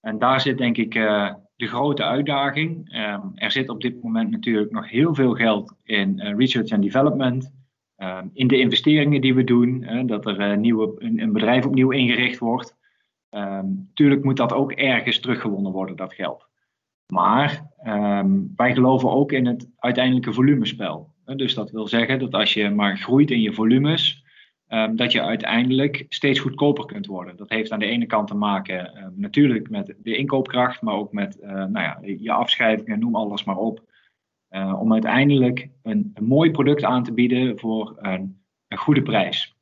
En 0.00 0.18
daar 0.18 0.40
zit 0.40 0.58
denk 0.58 0.76
ik 0.76 0.94
uh, 0.94 1.34
de 1.56 1.66
grote 1.66 2.04
uitdaging. 2.04 2.96
Um, 2.96 3.32
er 3.34 3.50
zit 3.50 3.68
op 3.68 3.80
dit 3.80 4.02
moment 4.02 4.30
natuurlijk 4.30 4.70
nog 4.70 4.90
heel 4.90 5.14
veel 5.14 5.34
geld 5.34 5.74
in 5.82 6.20
research 6.20 6.70
and 6.70 6.82
development. 6.82 7.52
Ehm, 7.98 8.26
in 8.32 8.46
de 8.46 8.58
investeringen 8.58 9.20
die 9.20 9.34
we 9.34 9.44
doen, 9.44 9.86
dat 10.06 10.26
er 10.26 10.58
nieuwe, 10.58 10.94
een, 10.98 11.20
een, 11.20 11.32
bedrijf 11.32 11.66
opnieuw 11.66 11.90
ingericht 11.90 12.38
wordt. 12.38 12.76
Um, 13.30 13.90
moet 14.22 14.36
dat 14.36 14.52
ook 14.52 14.72
ergens 14.72 15.20
teruggewonnen 15.20 15.72
worden, 15.72 15.96
dat 15.96 16.14
geld. 16.14 16.48
Maar 17.12 17.70
um, 17.84 18.52
wij 18.56 18.74
geloven 18.74 19.10
ook 19.10 19.32
in 19.32 19.46
het 19.46 19.68
uiteindelijke 19.76 20.32
volumespel. 20.32 21.14
Dus 21.24 21.54
dat 21.54 21.70
wil 21.70 21.88
zeggen 21.88 22.18
dat 22.18 22.34
als 22.34 22.54
je 22.54 22.70
maar 22.70 22.98
groeit 22.98 23.30
in 23.30 23.40
je 23.40 23.52
volumes, 23.52 24.24
dat 24.94 25.12
je 25.12 25.22
uiteindelijk 25.22 26.06
steeds 26.08 26.38
goedkoper 26.38 26.86
kunt 26.86 27.06
worden. 27.06 27.36
Dat 27.36 27.48
heeft 27.48 27.72
aan 27.72 27.78
de 27.78 27.86
ene 27.86 28.06
kant 28.06 28.28
te 28.28 28.34
maken 28.34 29.12
natuurlijk 29.16 29.70
met 29.70 29.94
de 30.02 30.16
inkoopkracht, 30.16 30.82
maar 30.82 30.94
ook 30.94 31.12
met 31.12 31.38
uh, 31.40 31.50
nou 31.50 31.80
ja, 31.80 31.98
je 32.02 32.32
afschrijvingen, 32.32 32.98
noem 32.98 33.14
alles 33.14 33.44
maar 33.44 33.56
op. 33.56 33.82
Uh, 34.50 34.80
om 34.80 34.92
uiteindelijk 34.92 35.68
een, 35.82 36.14
mooi 36.20 36.50
product 36.50 36.84
aan 36.84 37.02
te 37.02 37.12
bieden 37.12 37.58
voor 37.58 37.96
een, 38.00 38.42
een, 38.68 38.78
goede 38.78 39.02
prijs. 39.02 39.56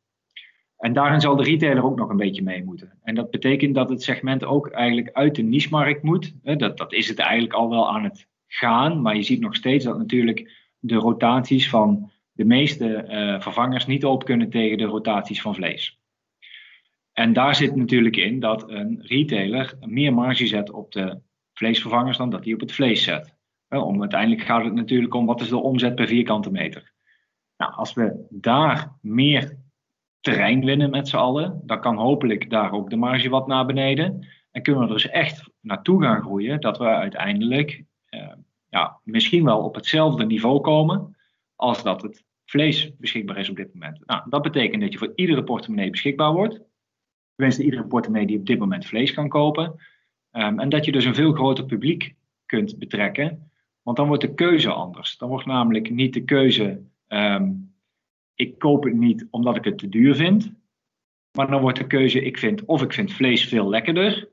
En 0.77 0.93
daarin 0.93 1.21
zal 1.21 1.37
de 1.37 1.43
retailer 1.43 1.85
ook 1.85 1.99
nog 1.99 2.09
een 2.09 2.17
beetje 2.17 2.43
mee 2.43 2.65
moeten. 2.65 2.99
En 3.03 3.15
dat 3.15 3.31
betekent 3.31 3.75
dat 3.75 3.89
het 3.89 4.03
segment 4.03 4.45
ook 4.45 4.69
eigenlijk 4.71 5.11
uit 5.13 5.35
de 5.35 5.43
niche-markt 5.43 6.03
moet. 6.03 6.35
Dat, 6.43 6.77
dat 6.77 6.93
is 6.93 7.09
het 7.09 7.19
eigenlijk 7.19 7.53
al 7.53 7.71
wel 7.71 7.91
aan 7.91 8.05
het 8.05 8.29
gaan, 8.47 9.03
maar 9.03 9.17
je 9.17 9.23
ziet 9.23 9.41
nog 9.41 9.55
steeds 9.55 9.85
dat 9.85 9.99
natuurlijk 9.99 10.51
de 10.79 10.95
rotaties 10.95 11.69
van 11.69 12.11
de 12.33 12.45
meeste 12.45 13.07
uh, 13.09 13.41
vervangers 13.41 13.87
niet 13.87 14.05
op 14.05 14.25
kunnen 14.25 14.51
tegen 14.51 14.79
de 14.79 14.85
rotaties 14.85 15.41
van 15.41 15.55
vlees. 15.55 16.01
En 17.13 17.33
daar 17.33 17.55
zit 17.55 17.77
natuurlijk 17.77 18.17
in 18.17 18.41
dat 18.41 18.71
een 18.71 19.01
retailer 19.03 19.75
meer 19.81 20.15
marge 20.15 20.47
zet 20.47 20.71
op 20.71 20.93
de 20.93 21.21
vleesvervangers 21.53 22.17
dan 22.17 22.31
dat 22.31 22.45
hij 22.45 22.55
op 22.55 22.61
het 22.61 22.73
vlees 22.73 23.03
zet. 23.03 23.36
Om, 23.69 24.01
uiteindelijk 24.01 24.43
gaat 24.43 24.65
het 24.65 24.75
natuurlijk 24.75 25.15
om 25.15 25.27
wat 25.27 25.41
is 25.41 25.49
de 25.49 25.57
omzet 25.57 25.95
per 25.95 26.07
vierkante 26.07 26.51
meter. 26.51 26.93
Nou, 27.57 27.73
als 27.73 27.95
we 27.95 28.27
daar 28.31 28.93
meer 29.01 29.59
terrein 30.21 30.65
winnen 30.65 30.91
met 30.91 31.09
z'n 31.09 31.17
allen, 31.17 31.63
dan 31.65 31.81
kan 31.81 31.97
hopelijk 31.97 32.51
daar 32.51 32.73
ook 32.73 32.91
de 32.91 32.97
marge 32.97 33.29
wat 33.29 33.47
naar 33.47 33.67
beneden. 33.67 34.27
En 34.51 34.63
kunnen 34.63 34.83
we 34.83 34.89
er 34.89 34.95
dus 34.95 35.09
echt 35.09 35.51
naartoe 35.61 36.03
gaan 36.03 36.23
groeien 36.23 36.61
dat 36.61 36.79
we 36.79 36.85
uiteindelijk 36.85 37.85
eh, 38.07 38.33
ja, 38.69 39.01
misschien 39.05 39.45
wel 39.45 39.59
op 39.59 39.75
hetzelfde 39.75 40.27
niveau 40.27 40.61
komen 40.61 41.17
als 41.55 41.83
dat 41.83 42.03
het 42.03 42.25
vlees 42.45 42.97
beschikbaar 42.99 43.39
is 43.39 43.49
op 43.49 43.57
dit 43.57 43.75
moment. 43.75 44.07
Nou, 44.07 44.23
dat 44.29 44.43
betekent 44.43 44.83
dat 44.83 44.93
je 44.93 44.99
voor 44.99 45.13
iedere 45.15 45.45
portemonnee 45.45 45.91
beschikbaar 45.91 46.33
wordt. 46.33 46.61
Tenminste, 47.35 47.65
iedere 47.65 47.87
portemonnee 47.87 48.27
die 48.27 48.39
op 48.39 48.47
dit 48.47 48.59
moment 48.59 48.87
vlees 48.87 49.13
kan 49.13 49.29
kopen. 49.29 49.75
Ehm, 50.31 50.59
en 50.59 50.69
dat 50.69 50.85
je 50.85 50.93
dus 50.93 51.05
een 51.05 51.15
veel 51.15 51.33
groter 51.33 51.65
publiek 51.65 52.15
kunt 52.47 52.79
betrekken. 52.79 53.51
Want 53.87 53.99
dan 53.99 54.07
wordt 54.07 54.23
de 54.23 54.35
keuze 54.35 54.73
anders. 54.73 55.19
Dan 55.19 55.29
wordt 55.29 55.47
namelijk 55.47 55.91
niet 55.91 56.15
de 56.15 56.25
keuze, 56.25 56.83
ehm, 57.07 57.53
ik 58.35 58.59
koop 58.59 58.85
het 58.85 58.95
niet 58.95 59.27
omdat 59.31 59.57
ik 59.57 59.65
het 59.65 59.79
te 59.79 59.89
duur 59.89 60.15
vind. 60.15 60.53
Maar 61.33 61.51
dan 61.51 61.61
wordt 61.61 61.79
de 61.79 61.87
keuze, 61.87 62.23
ik 62.23 62.39
vind 62.39 62.65
of 62.65 62.83
ik 62.83 62.93
vind 62.93 63.13
vlees 63.13 63.45
veel 63.45 63.69
lekkerder. 63.69 64.29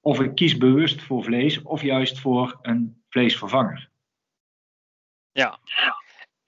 Of 0.00 0.20
ik 0.20 0.34
kies 0.34 0.56
bewust 0.56 1.02
voor 1.02 1.22
vlees 1.24 1.62
of 1.62 1.82
juist 1.82 2.20
voor 2.20 2.58
een 2.62 3.02
vleesvervanger. 3.08 3.90
Ja, 5.32 5.58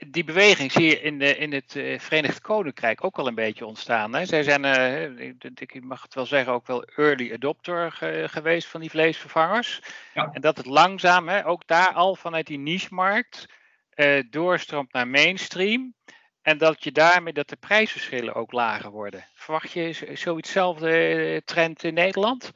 die 0.07 0.25
beweging 0.25 0.73
zie 0.73 0.87
je 0.87 1.01
in, 1.01 1.19
de, 1.19 1.37
in 1.37 1.53
het 1.53 1.75
uh, 1.75 1.99
Verenigd 1.99 2.41
Koninkrijk 2.41 3.05
ook 3.05 3.19
al 3.19 3.27
een 3.27 3.35
beetje 3.35 3.67
ontstaan. 3.67 4.15
Hè? 4.15 4.25
Zij 4.25 4.43
zijn, 4.43 4.65
uh, 4.65 5.29
ik 5.55 5.85
mag 5.85 6.03
het 6.03 6.15
wel 6.15 6.27
zeggen, 6.27 6.53
ook 6.53 6.67
wel 6.67 6.83
early 6.83 7.33
adopter 7.33 7.93
geweest 8.31 8.69
van 8.69 8.81
die 8.81 8.91
vleesvervangers. 8.91 9.81
Ja. 10.15 10.29
En 10.33 10.41
dat 10.41 10.57
het 10.57 10.67
langzaam, 10.67 11.29
hè, 11.29 11.47
ook 11.47 11.67
daar 11.67 11.93
al 11.93 12.15
vanuit 12.17 12.47
die 12.47 12.59
niche-markt, 12.59 13.47
uh, 13.95 14.23
doorstroomt 14.31 14.93
naar 14.93 15.09
mainstream. 15.09 15.95
En 16.43 16.59
dat 16.59 16.85
je 16.85 16.93
daarmee 16.93 17.33
dat 17.33 17.49
de 17.49 17.57
prijsverschillen 17.57 18.35
ook 18.35 18.53
lager 18.53 18.91
worden. 18.91 19.25
Verwacht 19.35 19.73
je 19.73 20.13
zoietszelfde 20.15 21.43
trend 21.45 21.85
in 21.85 21.95
Nederland? 21.95 22.53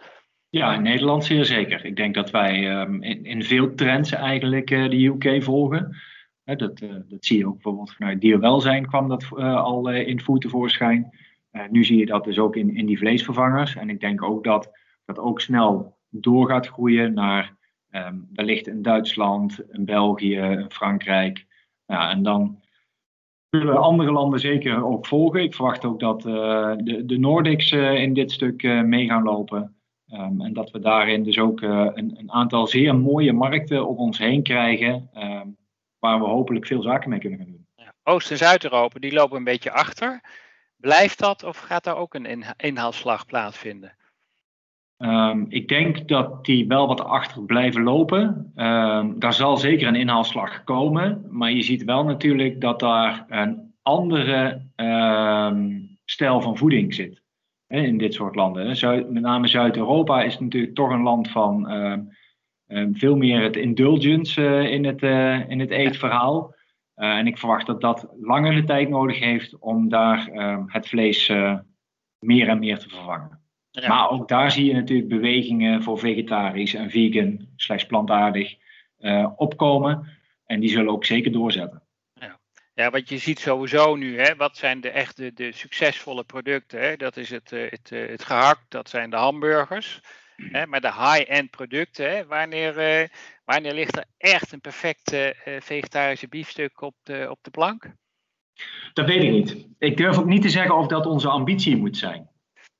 Ja, 0.48 0.74
in 0.74 0.82
Nederland 0.82 1.24
zeer 1.24 1.44
zeker. 1.44 1.84
Ik 1.84 1.96
denk 1.96 2.14
dat 2.14 2.30
wij 2.30 2.80
um, 2.80 3.02
in, 3.02 3.24
in, 3.24 3.44
veel 3.44 3.74
trends 3.74 4.12
eigenlijk 4.12 4.66
de 4.68 5.04
UK 5.04 5.42
volgen 5.42 5.96
dat, 6.44 6.80
eh, 6.80 6.90
dat 7.08 7.24
zie 7.24 7.38
je 7.38 7.46
ook 7.46 7.52
bijvoorbeeld 7.52 7.92
vanuit 7.92 8.20
dierwelzijn 8.20 8.86
kwam 8.86 9.08
dat 9.08 9.28
uh, 9.34 9.56
al 9.56 9.92
uh, 9.92 10.08
in 10.08 10.20
voet 10.20 10.40
tevoorschijn. 10.40 11.10
nu 11.70 11.84
zie 11.84 11.98
je 11.98 12.06
dat 12.06 12.24
dus 12.24 12.38
ook 12.38 12.56
in, 12.56 12.76
in 12.76 12.86
die 12.86 12.98
vleesvervangers. 12.98 13.76
En 13.76 13.90
ik 13.90 14.00
denk 14.00 14.22
ook 14.22 14.44
dat 14.44 14.70
dat 15.04 15.18
ook 15.18 15.40
snel 15.40 15.96
door 16.08 16.48
gaat 16.48 16.66
groeien 16.66 17.14
naar 17.14 17.56
um, 17.90 18.28
wellicht 18.32 18.66
in 18.66 18.82
Duitsland, 18.82 19.60
in 19.70 19.84
België, 19.84 20.36
in 20.36 20.70
Frankrijk. 20.70 21.46
Ja, 21.86 22.10
en 22.10 22.22
dan 22.22 22.62
zullen 23.50 23.80
andere 23.80 24.12
landen 24.12 24.40
zeker 24.40 24.84
ook 24.84 25.06
volgen. 25.06 25.42
Ik 25.42 25.54
verwacht 25.54 25.84
ook 25.84 26.00
dat 26.00 26.22
de, 26.22 27.02
de 27.06 27.18
Nordics 27.18 27.72
in 27.72 28.12
dit 28.12 28.32
stuk 28.32 28.62
mee 28.62 29.06
gaan 29.06 29.22
lopen. 29.22 29.76
Um, 30.12 30.40
en 30.40 30.52
dat 30.52 30.70
we 30.70 30.78
daarin 30.78 31.22
dus 31.22 31.38
ook 31.38 31.60
een, 31.60 32.18
een, 32.18 32.32
aantal 32.32 32.66
zeer 32.66 32.96
mooie 32.96 33.32
markten 33.32 33.88
op 33.88 33.98
ons 33.98 34.18
heen 34.18 34.42
krijgen. 34.42 35.10
Um, 35.14 35.56
waar 36.02 36.18
we 36.18 36.26
hopelijk 36.26 36.66
veel 36.66 36.82
zaken 36.82 37.10
mee 37.10 37.18
kunnen 37.18 37.38
gaan 37.38 37.50
doen. 37.50 37.66
Oost- 38.02 38.30
en 38.30 38.36
Zuid-Europa 38.36 38.98
die 38.98 39.12
lopen 39.12 39.36
een 39.36 39.44
beetje 39.44 39.72
achter. 39.72 40.20
Blijft 40.76 41.18
dat 41.18 41.44
of 41.44 41.58
gaat 41.58 41.84
daar 41.84 41.96
ook 41.96 42.14
een 42.14 42.44
inhaalslag 42.56 43.26
plaatsvinden? 43.26 43.96
Um, 44.98 45.46
ik 45.48 45.68
denk 45.68 46.08
dat 46.08 46.44
die 46.44 46.66
wel 46.66 46.86
wat 46.86 47.04
achter 47.04 47.42
blijven 47.44 47.82
lopen. 47.82 48.52
Um, 48.56 49.18
daar 49.18 49.34
zal 49.34 49.56
zeker 49.56 49.88
een 49.88 49.94
inhaalslag 49.94 50.64
komen. 50.64 51.26
Maar 51.30 51.50
je 51.52 51.62
ziet 51.62 51.84
wel 51.84 52.04
natuurlijk 52.04 52.60
dat 52.60 52.80
daar 52.80 53.24
een 53.28 53.74
andere 53.82 54.62
um, 54.76 55.98
stijl 56.04 56.40
van 56.40 56.56
voeding 56.56 56.94
zit. 56.94 57.22
Hè, 57.66 57.80
in 57.80 57.98
dit 57.98 58.14
soort 58.14 58.34
landen. 58.34 58.76
Zuid, 58.76 59.10
met 59.10 59.22
name 59.22 59.46
Zuid-Europa 59.46 60.22
is 60.22 60.38
natuurlijk 60.38 60.74
toch 60.74 60.90
een 60.90 61.02
land 61.02 61.30
van 61.30 61.68
Ehm, 61.68 62.00
veel 62.92 63.16
meer 63.16 63.42
het 63.42 63.56
indulgence 63.56 64.40
uh, 64.40 64.72
in, 64.72 64.84
het, 64.84 65.02
uh, 65.02 65.50
in 65.50 65.60
het 65.60 65.70
eetverhaal. 65.70 66.54
Uh, 66.96 67.16
en 67.16 67.26
ik 67.26 67.38
verwacht 67.38 67.66
dat 67.66 67.80
dat 67.80 68.08
langere 68.20 68.64
tijd 68.64 68.88
nodig 68.88 69.18
heeft 69.18 69.58
om 69.58 69.88
daar 69.88 70.28
ehm, 70.28 70.62
het 70.66 70.88
vlees 70.88 71.28
meer 72.18 72.48
en 72.48 72.58
meer 72.58 72.78
te 72.78 72.88
vervangen. 72.88 73.40
Ja. 73.70 73.88
Maar 73.88 74.10
ook 74.10 74.28
daar 74.28 74.50
zie 74.50 74.64
je 74.64 74.72
natuurlijk 74.72 75.08
bewegingen 75.08 75.82
voor 75.82 75.98
vegetarisch 75.98 76.74
en 76.74 76.90
vegan, 76.90 77.48
slechts 77.56 77.86
plantaardig, 77.86 78.54
opkomen. 79.36 80.08
En 80.46 80.60
die 80.60 80.70
zullen 80.70 80.92
ook 80.92 81.04
zeker 81.04 81.32
doorzetten. 81.32 81.82
Ja. 82.14 82.38
ja, 82.74 82.90
want 82.90 83.08
je 83.08 83.18
ziet 83.18 83.38
sowieso 83.38 83.96
nu, 83.96 84.20
hè, 84.20 84.36
wat 84.36 84.56
zijn 84.56 84.80
de 84.80 84.90
echte 84.90 85.32
de 85.34 85.52
succesvolle 85.52 86.24
producten? 86.24 86.80
Hè? 86.80 86.96
Dat 86.96 87.16
is 87.16 87.30
het, 87.30 87.50
het, 87.50 87.90
het 87.90 88.24
gehakt, 88.24 88.64
dat 88.68 88.88
zijn 88.88 89.10
de 89.10 89.16
hamburgers. 89.16 90.00
Hè, 90.50 90.66
maar 90.66 90.80
de 90.80 90.92
high-end 90.92 91.50
producten, 91.50 92.10
hè, 92.10 92.26
wanneer, 92.26 93.00
uh, 93.02 93.08
wanneer 93.44 93.74
ligt 93.74 93.96
er 93.96 94.04
echt 94.18 94.52
een 94.52 94.60
perfecte 94.60 95.36
uh, 95.48 95.60
vegetarische 95.60 96.28
biefstuk 96.28 96.80
op 96.80 96.94
de, 97.02 97.26
op 97.30 97.38
de 97.42 97.50
plank? 97.50 97.94
Dat 98.92 99.06
weet 99.06 99.22
ik 99.22 99.30
niet. 99.30 99.66
Ik 99.78 99.96
durf 99.96 100.18
ook 100.18 100.26
niet 100.26 100.42
te 100.42 100.48
zeggen 100.48 100.76
of 100.76 100.86
dat 100.86 101.06
onze 101.06 101.28
ambitie 101.28 101.76
moet 101.76 101.96
zijn. 101.96 102.30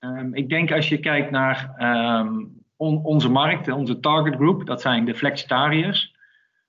Um, 0.00 0.34
ik 0.34 0.48
denk 0.48 0.72
als 0.72 0.88
je 0.88 1.00
kijkt 1.00 1.30
naar 1.30 1.74
um, 1.78 2.62
on, 2.76 3.04
onze 3.04 3.28
markt, 3.28 3.68
onze 3.68 4.00
target 4.00 4.34
group, 4.34 4.66
dat 4.66 4.80
zijn 4.80 5.04
de 5.04 5.14
flexitariërs. 5.14 6.14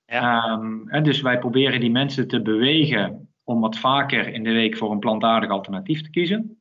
Ja. 0.06 0.52
Um, 0.52 1.02
dus 1.02 1.20
wij 1.20 1.38
proberen 1.38 1.80
die 1.80 1.90
mensen 1.90 2.28
te 2.28 2.42
bewegen 2.42 3.28
om 3.44 3.60
wat 3.60 3.78
vaker 3.78 4.28
in 4.28 4.44
de 4.44 4.52
week 4.52 4.76
voor 4.76 4.90
een 4.90 4.98
plantaardig 4.98 5.50
alternatief 5.50 6.02
te 6.02 6.10
kiezen. 6.10 6.58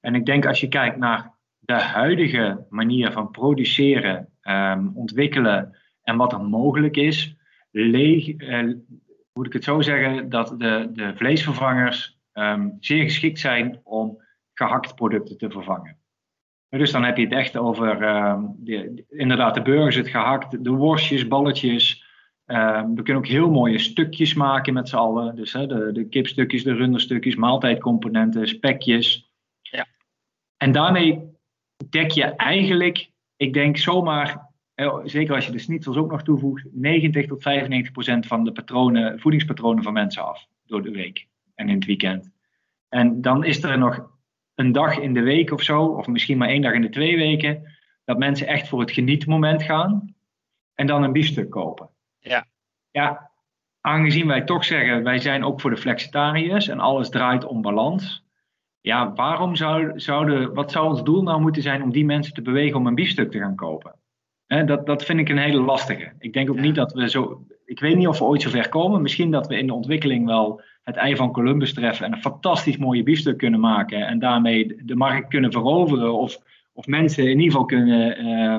En 0.00 0.14
ik 0.14 0.26
denk 0.26 0.46
als 0.46 0.60
je 0.60 0.68
kijkt 0.68 0.96
naar 0.96 1.34
de 1.66 1.72
huidige 1.72 2.66
manier 2.70 3.12
van 3.12 3.30
produceren, 3.30 4.28
um, 4.42 4.90
ontwikkelen 4.94 5.76
en 6.02 6.16
wat 6.16 6.32
er 6.32 6.40
mogelijk 6.40 6.96
is, 6.96 7.36
leeg, 7.70 8.28
uh, 8.28 8.74
moet 9.32 9.46
ik 9.46 9.52
het 9.52 9.64
zo 9.64 9.80
zeggen, 9.80 10.28
dat 10.28 10.54
de, 10.58 10.88
de 10.92 11.12
vleesvervangers 11.16 12.18
um, 12.32 12.76
zeer 12.80 13.02
geschikt 13.02 13.38
zijn 13.38 13.80
om 13.84 14.22
gehakt 14.54 14.94
producten 14.94 15.38
te 15.38 15.50
vervangen. 15.50 15.96
Dus 16.68 16.92
dan 16.92 17.04
heb 17.04 17.16
je 17.16 17.24
het 17.24 17.32
echt 17.32 17.56
over 17.56 18.02
um, 18.02 18.54
de, 18.58 19.04
inderdaad 19.08 19.54
de 19.54 19.62
burgers, 19.62 19.96
het 19.96 20.08
gehakt, 20.08 20.64
de 20.64 20.70
worstjes, 20.70 21.28
balletjes. 21.28 22.04
Um, 22.46 22.94
we 22.94 23.02
kunnen 23.02 23.22
ook 23.22 23.28
heel 23.28 23.50
mooie 23.50 23.78
stukjes 23.78 24.34
maken 24.34 24.74
met 24.74 24.88
z'n 24.88 24.96
allen. 24.96 25.36
Dus 25.36 25.52
hè, 25.52 25.66
de, 25.66 25.92
de 25.92 26.08
kipstukjes, 26.08 26.64
de 26.64 26.74
runderstukjes, 26.74 27.34
maaltijdcomponenten, 27.34 28.48
spekjes. 28.48 29.30
Ja. 29.60 29.86
En 30.56 30.72
daarmee 30.72 31.35
dek 31.90 32.10
je 32.10 32.24
eigenlijk, 32.24 33.10
ik 33.36 33.52
denk 33.52 33.76
zomaar, 33.76 34.50
zeker 35.04 35.34
als 35.34 35.46
je 35.46 35.52
de 35.52 35.58
schnitzels 35.58 35.96
ook 35.96 36.10
nog 36.10 36.22
toevoegt, 36.22 36.64
90 36.72 37.26
tot 37.26 37.42
95 37.42 37.92
procent 37.92 38.26
van 38.26 38.44
de 38.44 38.52
patronen, 38.52 39.20
voedingspatronen 39.20 39.82
van 39.82 39.92
mensen 39.92 40.24
af 40.24 40.46
door 40.66 40.82
de 40.82 40.90
week 40.90 41.26
en 41.54 41.68
in 41.68 41.74
het 41.74 41.84
weekend. 41.84 42.30
En 42.88 43.20
dan 43.20 43.44
is 43.44 43.62
er 43.62 43.78
nog 43.78 44.10
een 44.54 44.72
dag 44.72 44.98
in 44.98 45.14
de 45.14 45.22
week 45.22 45.52
of 45.52 45.62
zo, 45.62 45.84
of 45.84 46.06
misschien 46.06 46.38
maar 46.38 46.48
één 46.48 46.62
dag 46.62 46.72
in 46.72 46.80
de 46.80 46.88
twee 46.88 47.16
weken, 47.16 47.76
dat 48.04 48.18
mensen 48.18 48.46
echt 48.46 48.68
voor 48.68 48.80
het 48.80 48.90
genietmoment 48.90 49.62
gaan 49.62 50.14
en 50.74 50.86
dan 50.86 51.02
een 51.02 51.12
biefstuk 51.12 51.50
kopen. 51.50 51.88
Ja. 52.18 52.46
Ja, 52.90 53.30
aangezien 53.80 54.26
wij 54.26 54.42
toch 54.42 54.64
zeggen, 54.64 55.02
wij 55.02 55.18
zijn 55.18 55.44
ook 55.44 55.60
voor 55.60 55.70
de 55.70 55.76
flexitariërs 55.76 56.68
en 56.68 56.80
alles 56.80 57.08
draait 57.08 57.44
om 57.44 57.62
balans, 57.62 58.25
ja, 58.86 59.12
waarom 59.12 59.56
zou, 59.56 60.00
zouden, 60.00 60.54
wat 60.54 60.70
zou 60.70 60.88
ons 60.88 61.02
doel 61.02 61.22
nou 61.22 61.40
moeten 61.40 61.62
zijn 61.62 61.82
om 61.82 61.92
die 61.92 62.04
mensen 62.04 62.34
te 62.34 62.42
bewegen 62.42 62.76
om 62.76 62.86
een 62.86 62.94
biefstuk 62.94 63.30
te 63.30 63.38
gaan 63.38 63.54
kopen? 63.54 63.94
dat, 64.46 64.86
dat 64.86 65.04
vind 65.04 65.20
ik 65.20 65.28
een 65.28 65.38
hele 65.38 65.60
lastige. 65.60 66.12
Ik 66.18 66.32
denk 66.32 66.50
ook 66.50 66.60
niet 66.60 66.74
dat 66.74 66.92
we 66.92 67.08
zo. 67.08 67.46
Ik 67.64 67.80
weet 67.80 67.96
niet 67.96 68.06
of 68.06 68.18
we 68.18 68.24
ooit 68.24 68.42
zover 68.42 68.68
komen. 68.68 69.02
Misschien 69.02 69.30
dat 69.30 69.46
we 69.46 69.58
in 69.58 69.66
de 69.66 69.74
ontwikkeling 69.74 70.26
wel 70.26 70.60
het 70.82 70.96
ei 70.96 71.16
van 71.16 71.32
Columbus 71.32 71.74
treffen 71.74 72.06
en 72.06 72.12
een 72.12 72.20
fantastisch 72.20 72.76
mooie 72.76 73.02
biefstuk 73.02 73.38
kunnen 73.38 73.60
maken. 73.60 74.06
En 74.06 74.18
daarmee 74.18 74.82
de 74.84 74.96
markt 74.96 75.28
kunnen 75.28 75.52
veroveren 75.52 76.12
of, 76.12 76.38
of 76.72 76.86
mensen 76.86 77.24
in 77.24 77.38
ieder 77.38 77.44
geval 77.44 77.64
kunnen 77.64 78.24
uh, 78.26 78.58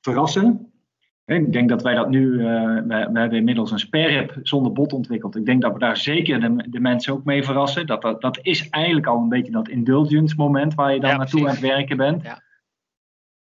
verrassen. 0.00 0.69
Ik 1.36 1.52
denk 1.52 1.68
dat 1.68 1.82
wij 1.82 1.94
dat 1.94 2.08
nu, 2.08 2.32
uh, 2.32 2.42
we, 2.74 3.08
we, 3.12 3.18
hebben 3.18 3.38
inmiddels 3.38 3.70
een 3.70 3.78
sperrip 3.78 4.38
zonder 4.42 4.72
bot 4.72 4.92
ontwikkeld. 4.92 5.36
Ik 5.36 5.46
denk 5.46 5.62
dat 5.62 5.72
we 5.72 5.78
daar 5.78 5.96
zeker 5.96 6.40
de, 6.40 6.64
de, 6.70 6.80
mensen 6.80 7.12
ook 7.12 7.24
mee 7.24 7.44
verrassen. 7.44 7.86
Dat, 7.86 8.02
dat, 8.02 8.20
dat 8.20 8.38
is 8.42 8.68
eigenlijk 8.68 9.06
al 9.06 9.18
een 9.18 9.28
beetje 9.28 9.52
dat 9.52 9.68
indulgence 9.68 10.34
moment 10.36 10.74
waar 10.74 10.94
je 10.94 11.00
dan 11.00 11.16
naartoe 11.16 11.40
aan 11.40 11.50
het 11.50 11.60
werken 11.60 11.96
bent. 11.96 12.22
Ja. 12.22 12.42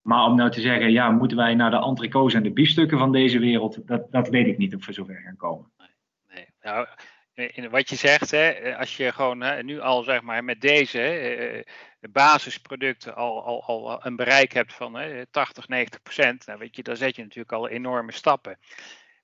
Maar 0.01 0.25
om 0.25 0.35
nou 0.35 0.51
te 0.51 0.61
zeggen, 0.61 0.91
ja, 0.91 1.11
moeten 1.11 1.37
wij 1.37 1.55
naar 1.55 1.71
de 1.71 1.77
entrecots 1.77 2.33
en 2.33 2.43
de 2.43 2.51
biefstukken 2.51 2.97
van 2.97 3.11
deze 3.11 3.39
wereld, 3.39 3.87
dat, 3.87 4.11
dat 4.11 4.29
weet 4.29 4.47
ik 4.47 4.57
niet 4.57 4.75
of 4.75 4.85
we 4.85 4.93
zover 4.93 5.21
gaan 5.25 5.37
komen. 5.37 5.71
Nee, 5.77 5.87
nee. 6.27 6.45
Nou, 6.61 6.87
in 7.35 7.69
wat 7.69 7.89
je 7.89 7.95
zegt, 7.95 8.31
hè, 8.31 8.77
als 8.77 8.97
je 8.97 9.11
gewoon 9.11 9.41
hè, 9.41 9.63
nu 9.63 9.79
al 9.79 10.03
zeg 10.03 10.21
maar 10.21 10.43
met 10.43 10.61
deze 10.61 10.97
hè, 10.97 11.61
basisproducten 12.09 13.15
al, 13.15 13.43
al, 13.43 13.63
al 13.63 14.05
een 14.05 14.15
bereik 14.15 14.53
hebt 14.53 14.73
van 14.73 14.95
hè, 14.95 15.25
80, 15.25 15.67
90 15.67 16.01
procent, 16.01 16.45
nou 16.45 16.59
weet 16.59 16.75
je, 16.75 16.83
dan 16.83 16.97
zet 16.97 17.15
je 17.15 17.21
natuurlijk 17.21 17.51
al 17.51 17.69
enorme 17.69 18.11
stappen. 18.11 18.59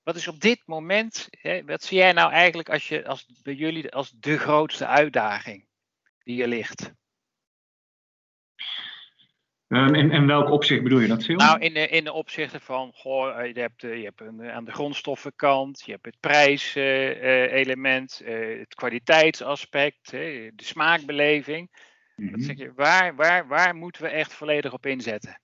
Wat 0.02 0.16
is 0.16 0.28
op 0.28 0.40
dit 0.40 0.62
moment, 0.64 1.28
hè, 1.30 1.64
wat 1.64 1.82
zie 1.82 1.98
jij 1.98 2.12
nou 2.12 2.32
eigenlijk 2.32 2.68
als 2.68 2.88
je, 2.88 3.06
als, 3.06 3.26
bij 3.42 3.54
jullie 3.54 3.92
als 3.92 4.10
de 4.10 4.38
grootste 4.38 4.86
uitdaging 4.86 5.66
die 6.22 6.42
er 6.42 6.48
ligt? 6.48 6.92
Um, 9.72 9.94
in, 9.94 10.10
in 10.10 10.26
welk 10.26 10.50
opzicht 10.50 10.82
bedoel 10.82 11.00
je 11.00 11.08
dat, 11.08 11.22
Sil? 11.26 11.36
Nou, 11.36 11.60
in 11.60 11.74
de, 11.74 11.88
in 11.88 12.04
de 12.04 12.12
opzichten 12.12 12.60
van, 12.60 12.90
goh, 12.94 13.40
eh, 13.40 13.54
je 13.54 13.60
hebt, 13.60 13.80
je 13.80 13.88
hebt 13.88 14.20
een, 14.20 14.50
aan 14.50 14.64
de 14.64 14.72
grondstoffenkant, 14.72 15.82
je 15.84 15.92
hebt 15.92 16.04
het 16.04 16.16
prijselement, 16.20 18.22
het 18.24 18.74
kwaliteitsaspect, 18.74 20.10
de 20.10 20.52
smaakbeleving. 20.56 21.70
Mm 22.16 22.28
-hmm. 22.28 22.40
zeg 22.40 22.56
je, 22.56 22.72
waar, 22.76 23.14
waar, 23.14 23.48
waar 23.48 23.74
moeten 23.74 24.02
we 24.02 24.08
echt 24.08 24.34
volledig 24.34 24.72
op 24.72 24.86
inzetten? 24.86 25.40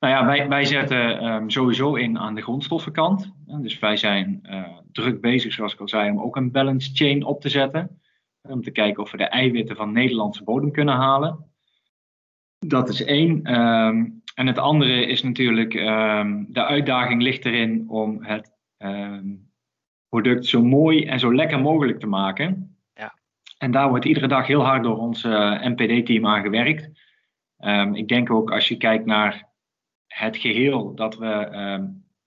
Nou 0.00 0.14
ja, 0.14 0.26
wij, 0.26 0.48
wij 0.48 0.64
zetten 0.64 1.24
um, 1.24 1.50
sowieso 1.50 1.94
in 1.94 2.18
aan 2.18 2.34
de 2.34 2.42
grondstoffenkant. 2.42 3.32
Dus 3.46 3.78
wij 3.78 3.96
zijn 3.96 4.40
uh, 4.42 4.78
druk 4.92 5.20
bezig, 5.20 5.52
zoals 5.52 5.72
ik 5.72 5.80
al 5.80 5.88
zei, 5.88 6.10
om 6.10 6.20
ook 6.20 6.36
een 6.36 6.50
balance 6.50 6.90
chain 6.94 7.24
op 7.24 7.40
te 7.40 7.48
zetten. 7.48 8.00
Om 8.42 8.62
te 8.62 8.70
kijken 8.70 9.02
of 9.02 9.10
we 9.10 9.16
de 9.16 9.24
eiwitten 9.24 9.76
van 9.76 9.92
Nederlandse 9.92 10.44
bodem 10.44 10.72
kunnen 10.72 10.94
halen. 10.94 11.54
Dat 12.58 12.88
is 12.88 13.04
één. 13.04 13.54
Um, 13.54 14.22
en 14.34 14.46
het 14.46 14.58
andere 14.58 15.06
is 15.06 15.22
natuurlijk, 15.22 15.74
um, 15.74 16.46
de 16.48 16.64
uitdaging 16.64 17.22
ligt 17.22 17.44
erin 17.44 17.84
om 17.88 18.24
het 18.24 18.54
product 20.08 20.46
zo 20.46 20.62
mooi 20.62 21.04
en 21.04 21.18
zo 21.18 21.34
lekker 21.34 21.60
mogelijk 21.60 22.00
te 22.00 22.06
maken. 22.06 22.76
Ja. 22.94 23.14
En 23.58 23.70
daar 23.70 23.88
wordt 23.88 24.04
iedere 24.04 24.28
dag 24.28 24.46
heel 24.46 24.64
hard 24.64 24.82
door 24.82 24.98
ons 24.98 25.24
uh, 25.24 25.62
NPD-team 25.62 26.26
aan 26.26 26.42
gewerkt. 26.42 26.90
ik 27.92 28.08
denk 28.08 28.30
ook 28.30 28.50
als 28.50 28.68
je 28.68 28.76
kijkt 28.76 29.06
naar 29.06 29.48
het 30.06 30.36
geheel 30.36 30.94
dat 30.94 31.16
we 31.16 31.48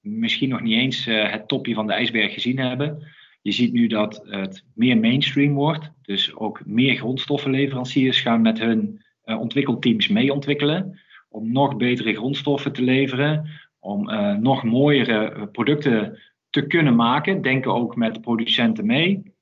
misschien 0.02 0.50
nog 0.50 0.62
niet 0.62 0.78
eens 0.78 1.08
uh, 1.08 1.30
het 1.32 1.48
topje 1.48 1.74
van 1.74 1.88
de 1.88 1.94
ijsberg 1.94 2.34
gezien 2.34 2.58
hebben. 2.58 3.08
Je 3.42 3.52
ziet 3.52 3.74
nu 3.74 3.88
dat 3.88 4.22
het 4.26 4.66
meer 4.74 4.98
mainstream 4.98 5.54
wordt. 5.54 5.92
Dus 6.02 6.36
ook 6.36 6.66
meer 6.66 6.96
grondstoffenleveranciers 6.96 8.22
gaan 8.22 8.42
met 8.42 8.60
hun 8.60 9.04
ontwikkelteams 9.38 10.08
mee 10.08 10.34
ontwikkelen. 10.34 11.00
Om 11.30 11.52
nog 11.52 11.78
betere 11.78 12.14
grondstoffen 12.14 12.74
te 12.74 12.82
leveren. 12.82 13.50
Om 13.80 14.10
uh, 14.10 14.36
nog 14.36 14.64
mooiere 14.64 15.48
producten 15.48 16.20
te 16.50 16.68
kunnen 16.68 16.96
maken. 16.96 17.42
Denken 17.42 17.74
ook 17.74 17.96
met 17.96 18.22
producenten 18.22 18.86
mee. 18.86 19.34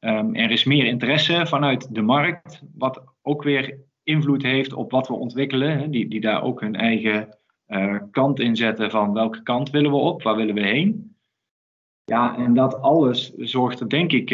Um, 0.00 0.34
er 0.34 0.50
is 0.50 0.64
meer 0.64 0.84
interesse 0.84 1.46
vanuit 1.46 1.94
de 1.94 2.02
markt. 2.02 2.62
Wat 2.74 3.04
ook 3.22 3.42
weer 3.42 3.78
invloed 4.02 4.42
heeft 4.42 4.72
op 4.72 4.90
wat 4.90 5.08
we 5.08 5.14
ontwikkelen. 5.14 5.90
Die, 5.90 6.08
die 6.08 6.20
daar 6.20 6.42
ook 6.42 6.60
hun 6.60 6.76
eigen 6.76 7.36
kant 8.10 8.40
inzetten 8.40 8.90
van 8.90 9.12
welke 9.12 9.42
kant 9.42 9.70
willen 9.70 9.90
we 9.90 9.96
op, 9.96 10.22
waar 10.22 10.36
willen 10.36 10.54
we 10.54 10.66
heen. 10.66 11.16
Ja, 12.04 12.36
en 12.36 12.54
dat 12.54 12.80
alles 12.80 13.34
zorgt 13.34 13.80
er 13.80 13.88
denk 13.88 14.12
ik 14.12 14.32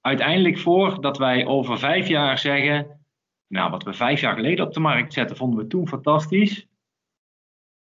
uiteindelijk 0.00 0.58
voor 0.58 1.00
dat 1.00 1.18
wij 1.18 1.46
over 1.46 1.78
vijf 1.78 2.08
jaar 2.08 2.38
zeggen, 2.38 2.97
nou 3.48 3.70
wat 3.70 3.82
we 3.82 3.92
vijf 3.92 4.20
jaar 4.20 4.34
geleden 4.34 4.66
op 4.66 4.74
de 4.74 4.80
markt 4.80 5.12
zetten 5.12 5.36
vonden 5.36 5.58
we 5.58 5.66
toen 5.66 5.88
fantastisch. 5.88 6.66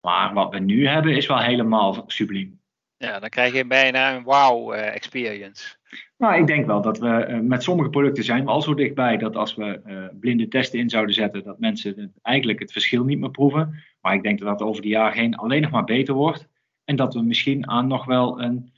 Maar 0.00 0.34
wat 0.34 0.52
we 0.52 0.58
nu 0.58 0.86
hebben 0.86 1.16
is 1.16 1.26
wel 1.26 1.40
helemaal 1.40 2.04
subliem. 2.06 2.60
Ja, 2.96 3.18
dan 3.18 3.28
krijg 3.28 3.54
je 3.54 3.66
bijna 3.66 4.14
een 4.16 4.22
wow 4.22 4.74
uh, 4.74 4.94
experience. 4.94 5.76
Nou, 6.16 6.40
ik 6.40 6.46
denk 6.46 6.66
wel 6.66 6.82
dat 6.82 6.98
we 6.98 7.26
uh, 7.28 7.38
met 7.38 7.62
sommige 7.62 7.90
producten 7.90 8.24
zijn 8.24 8.44
we 8.44 8.50
al 8.50 8.62
zo 8.62 8.74
dichtbij 8.74 9.16
dat 9.16 9.36
als 9.36 9.54
we 9.54 9.80
uh, 9.86 10.18
blinde 10.20 10.48
testen 10.48 10.78
in 10.78 10.90
zouden 10.90 11.14
zetten, 11.14 11.44
dat 11.44 11.58
mensen 11.58 12.00
het, 12.00 12.10
eigenlijk 12.22 12.58
het 12.58 12.72
verschil 12.72 13.04
niet 13.04 13.18
meer 13.18 13.30
proeven. 13.30 13.82
Maar 14.00 14.14
ik 14.14 14.22
denk 14.22 14.38
dat 14.38 14.58
dat 14.58 14.68
over 14.68 14.82
de 14.82 14.88
jaren 14.88 15.18
heen 15.18 15.36
alleen 15.36 15.62
nog 15.62 15.70
maar 15.70 15.84
beter 15.84 16.14
wordt. 16.14 16.48
En 16.84 16.96
dat 16.96 17.14
we 17.14 17.22
misschien 17.22 17.68
aan 17.68 17.86
nog 17.86 18.04
wel 18.04 18.42
een, 18.42 18.72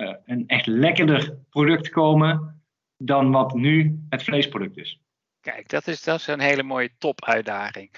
uh, 0.00 0.14
een 0.24 0.44
echt 0.46 0.66
lekkerder 0.66 1.38
product 1.50 1.88
komen 1.88 2.62
dan 2.96 3.30
wat 3.30 3.54
nu 3.54 4.04
het 4.08 4.22
vleesproduct 4.22 4.76
is. 4.76 5.00
Kijk, 5.44 5.68
dat 5.68 5.86
is, 5.86 6.02
dat 6.02 6.18
is 6.18 6.26
een 6.26 6.40
hele 6.40 6.62
mooie 6.62 6.90
topuitdaging. 6.98 7.90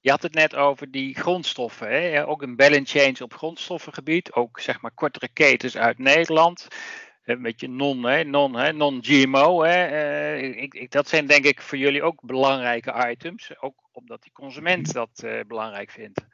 Je 0.00 0.10
had 0.10 0.22
het 0.22 0.34
net 0.34 0.54
over 0.54 0.90
die 0.90 1.14
grondstoffen. 1.14 1.88
Hè? 1.88 2.26
Ook 2.26 2.42
een 2.42 2.56
balance 2.56 2.98
change 2.98 3.24
op 3.24 3.34
grondstoffengebied. 3.34 4.32
Ook 4.32 4.60
zeg 4.60 4.80
maar 4.80 4.90
kortere 4.90 5.28
ketens 5.28 5.76
uit 5.76 5.98
Nederland 5.98 6.68
een 7.24 7.42
beetje 7.42 7.68
non, 7.68 8.04
hè, 8.04 8.24
non, 8.24 8.54
hè, 8.56 8.72
non-GMO. 8.72 9.62
Hè, 9.62 9.88
uh, 10.36 10.62
ik, 10.62 10.74
ik, 10.74 10.90
dat 10.90 11.08
zijn 11.08 11.26
denk 11.26 11.44
ik 11.44 11.60
voor 11.60 11.78
jullie 11.78 12.02
ook 12.02 12.26
belangrijke 12.26 13.08
items. 13.10 13.60
Ook 13.60 13.88
omdat 13.92 14.22
die 14.22 14.32
consument 14.32 14.92
dat 14.92 15.22
uh, 15.24 15.40
belangrijk 15.46 15.90
vindt. 15.90 16.26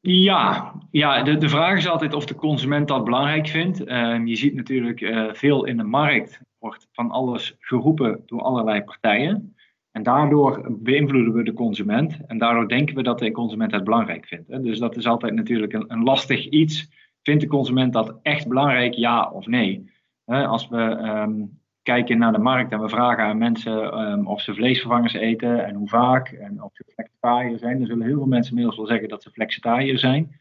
Ja, 0.00 0.74
ja 0.90 1.22
de, 1.22 1.36
de 1.38 1.48
vraag 1.48 1.76
is 1.76 1.88
altijd 1.88 2.14
of 2.14 2.26
de 2.26 2.34
consument 2.34 2.88
dat 2.88 3.04
belangrijk 3.04 3.48
vindt. 3.48 3.80
Uh, 3.80 4.26
je 4.26 4.36
ziet 4.36 4.54
natuurlijk 4.54 5.00
uh, 5.00 5.34
veel 5.34 5.64
in 5.64 5.76
de 5.76 5.84
markt 5.84 6.40
wordt 6.60 6.88
van 6.92 7.10
alles 7.10 7.56
geroepen 7.58 8.22
door 8.26 8.42
allerlei 8.42 8.82
partijen. 8.82 9.54
En 9.90 10.02
daardoor 10.02 10.78
beïnvloeden 10.78 11.32
we 11.32 11.42
de 11.42 11.52
consument. 11.52 12.20
En 12.26 12.38
daardoor 12.38 12.68
denken 12.68 12.94
we 12.94 13.02
dat 13.02 13.18
de 13.18 13.30
consument 13.30 13.72
het 13.72 13.84
belangrijk 13.84 14.26
vindt. 14.26 14.62
Dus 14.62 14.78
dat 14.78 14.96
is 14.96 15.06
altijd 15.06 15.34
natuurlijk 15.34 15.72
een, 15.72 16.02
lastig 16.02 16.48
iets 16.48 16.88
Vindt 17.22 17.40
de 17.40 17.48
consument 17.48 17.92
dat 17.92 18.18
echt 18.22 18.48
belangrijk, 18.48 18.94
ja 18.94 19.30
of 19.30 19.46
nee? 19.46 19.88
als 20.24 20.68
we 20.68 20.76
um, 20.76 21.60
kijken 21.82 22.18
naar 22.18 22.32
de 22.32 22.38
markt 22.38 22.72
en 22.72 22.80
we 22.80 22.88
vragen 22.88 23.24
aan 23.24 23.38
mensen 23.38 24.00
um, 24.00 24.26
of 24.26 24.40
ze 24.40 24.54
vleesvervangers 24.54 25.12
eten 25.12 25.64
en 25.64 25.74
hoe 25.74 25.88
vaak 25.88 26.28
en 26.28 26.62
of 26.62 26.70
ze 26.74 26.84
flexitariër 26.92 27.58
zijn, 27.58 27.78
dan 27.78 27.86
zullen 27.86 28.06
heel 28.06 28.16
veel 28.16 28.26
mensen 28.26 28.50
inmiddels 28.50 28.76
wel 28.76 28.86
zeggen 28.86 29.08
dat 29.08 29.22
ze 29.22 29.30
flexitariër 29.30 29.98
zijn. 29.98 30.40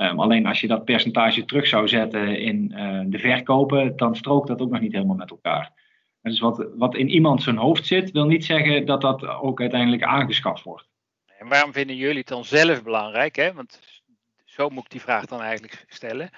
Um, 0.00 0.20
alleen 0.20 0.46
als 0.46 0.60
je 0.60 0.66
dat 0.66 0.84
percentage 0.84 1.44
terug 1.44 1.66
zou 1.66 1.88
zetten 1.88 2.40
in 2.40 2.72
uh, 2.74 3.00
de 3.06 3.18
verkopen, 3.18 3.96
dan 3.96 4.16
strookt 4.16 4.48
dat 4.48 4.60
ook 4.60 4.70
nog 4.70 4.80
niet 4.80 4.92
helemaal 4.92 5.16
met 5.16 5.30
elkaar. 5.30 5.72
Dus 6.22 6.40
wat, 6.40 6.68
wat 6.76 6.94
in 6.94 7.08
iemand 7.08 7.42
zijn 7.42 7.56
hoofd 7.56 7.86
zit, 7.86 8.10
wil 8.10 8.26
niet 8.26 8.44
zeggen 8.44 8.86
dat 8.86 9.00
dat 9.00 9.26
ook 9.26 9.60
uiteindelijk 9.60 10.02
aangeschaft 10.02 10.62
wordt. 10.62 10.88
En 11.38 11.48
waarom 11.48 11.72
vinden 11.72 11.96
jullie 11.96 12.18
het 12.18 12.28
dan 12.28 12.44
zelf 12.44 12.82
belangrijk? 12.82 13.36
Hè? 13.36 13.52
Want 13.52 13.80
zo 14.44 14.68
moet 14.68 14.84
ik 14.84 14.90
die 14.90 15.00
vraag 15.00 15.26
dan 15.26 15.40
eigenlijk 15.40 15.84
stellen. 15.88 16.30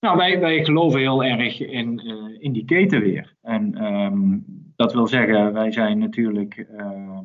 Nou, 0.00 0.16
wij, 0.16 0.40
wij 0.40 0.64
geloven 0.64 1.00
heel 1.00 1.24
erg 1.24 1.60
in, 1.60 2.00
uh, 2.06 2.42
in 2.42 2.52
die 2.52 2.64
keten 2.64 3.00
weer. 3.00 3.36
En 3.42 3.84
um, 3.84 4.44
dat 4.76 4.92
wil 4.92 5.06
zeggen, 5.06 5.52
wij 5.52 5.72
zijn 5.72 5.98
natuurlijk 5.98 6.56
uh, 6.56 7.18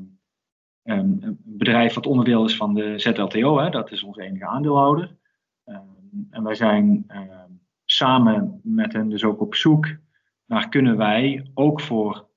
een 0.84 1.38
bedrijf 1.44 1.94
wat 1.94 2.06
onderdeel 2.06 2.46
is 2.46 2.56
van 2.56 2.74
de 2.74 3.00
ZLTO. 3.00 3.60
Hè, 3.60 3.70
dat 3.70 3.92
is 3.92 4.04
onze 4.04 4.22
enige 4.22 4.46
aandeelhouder. 4.46 5.16
Um, 5.70 6.28
en 6.30 6.44
wij 6.44 6.56
zijn 6.56 7.06
uh, 7.12 7.22
samen 7.86 8.60
met 8.64 8.94
hen 8.94 9.10
dus 9.10 9.24
ook 9.24 9.42
op 9.42 9.56
zoek 9.56 9.88
naar 10.46 10.70
kunnen 10.70 10.98
wij 10.98 11.46
ook 11.54 11.82
voor 11.82 12.28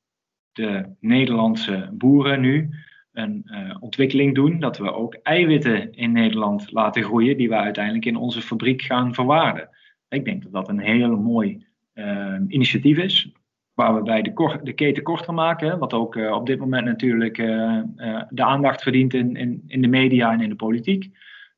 de 0.52 0.86
Nederlandse 1.00 1.88
boeren 1.92 2.40
nu 2.40 2.70
een 3.12 3.42
uh, 3.44 3.76
ontwikkeling 3.80 4.34
doen 4.34 4.60
dat 4.60 4.78
we 4.78 4.92
ook 4.92 5.14
eiwitten 5.14 5.92
in 5.92 6.12
Nederland 6.12 6.72
laten 6.72 7.02
groeien, 7.02 7.36
die 7.36 7.48
we 7.48 7.54
uiteindelijk 7.54 8.04
in 8.04 8.16
onze 8.16 8.42
fabriek 8.42 8.82
gaan 8.82 9.14
verwaarden. 9.14 9.68
Ik 10.08 10.24
denk 10.24 10.42
dat 10.42 10.52
dat 10.52 10.68
een 10.68 10.80
heel 10.80 11.16
mooi 11.16 11.66
uh, 11.94 12.34
initiatief 12.48 12.98
is, 12.98 13.32
waar 13.74 13.94
we 13.94 14.02
bij 14.02 14.22
de, 14.22 14.60
de 14.62 14.72
keten 14.72 15.02
korter 15.02 15.34
maken, 15.34 15.78
wat 15.78 15.92
ook 15.92 16.16
uh, 16.16 16.32
op 16.32 16.46
dit 16.46 16.58
moment 16.58 16.84
natuurlijk 16.84 17.36
de 18.28 18.44
aandacht 18.44 18.82
verdient 18.82 19.14
in, 19.14 19.36
in, 19.36 19.62
in 19.66 19.82
de 19.82 19.88
media 19.88 20.32
en 20.32 20.40
in 20.40 20.48
de 20.48 20.54
politiek. 20.54 21.10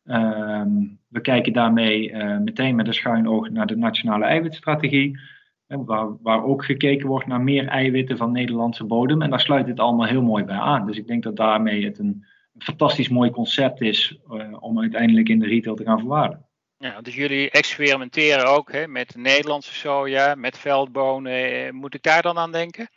Ehm, 0.04 0.70
we 1.08 1.20
kijken 1.20 1.52
daarmee 1.52 2.14
meteen 2.16 2.74
met 2.74 2.86
een 2.86 2.94
schuin 2.94 3.28
oog 3.28 3.50
naar 3.50 3.66
de 3.66 3.76
nationale 3.76 4.24
eiwitstrategie. 4.24 5.18
Waar, 5.66 6.22
waar, 6.22 6.44
ook 6.44 6.64
gekeken 6.64 7.08
wordt 7.08 7.26
naar 7.26 7.40
meer 7.40 7.66
eiwitten 7.66 8.16
van 8.16 8.32
Nederlandse 8.32 8.84
bodem. 8.84 9.22
En 9.22 9.30
daar 9.30 9.40
sluit 9.40 9.66
dit 9.66 9.80
allemaal 9.80 10.06
heel 10.06 10.22
mooi 10.22 10.44
bij 10.44 10.56
aan. 10.56 10.86
Dus 10.86 10.96
ik 10.96 11.06
denk 11.06 11.22
dat 11.22 11.36
daarmee 11.36 11.84
het 11.84 11.98
een, 11.98 12.24
fantastisch 12.58 13.08
mooi 13.08 13.30
concept 13.30 13.80
is 13.80 14.18
uh, 14.30 14.56
om 14.60 14.80
uiteindelijk 14.80 15.28
in 15.28 15.38
de 15.38 15.46
retail 15.46 15.76
te 15.76 15.84
gaan 15.84 15.98
verwaarden. 15.98 16.46
Ja, 16.76 17.00
dus 17.00 17.14
jullie 17.14 17.50
experimenteren 17.50 18.46
ook 18.46 18.72
hè, 18.72 18.86
met 18.86 19.14
Nederlandse 19.16 19.74
soja, 19.74 20.34
met 20.34 20.58
veldbonen. 20.58 21.74
Moet 21.74 21.94
ik 21.94 22.02
daar 22.02 22.22
dan 22.22 22.38
aan 22.38 22.52
denken? 22.52 22.88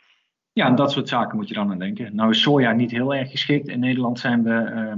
Ja, 0.52 0.70
dat 0.70 0.92
soort 0.92 1.08
zaken 1.08 1.36
moet 1.36 1.48
je 1.48 1.54
dan 1.54 1.70
aan 1.70 1.78
denken. 1.78 2.14
Nou 2.14 2.30
is 2.30 2.40
soja 2.40 2.72
niet 2.72 2.90
heel 2.90 3.14
erg 3.14 3.30
geschikt. 3.30 3.68
In 3.68 3.80
Nederland 3.80 4.18
zijn 4.18 4.42
we 4.42 4.50
uh, 4.50 4.92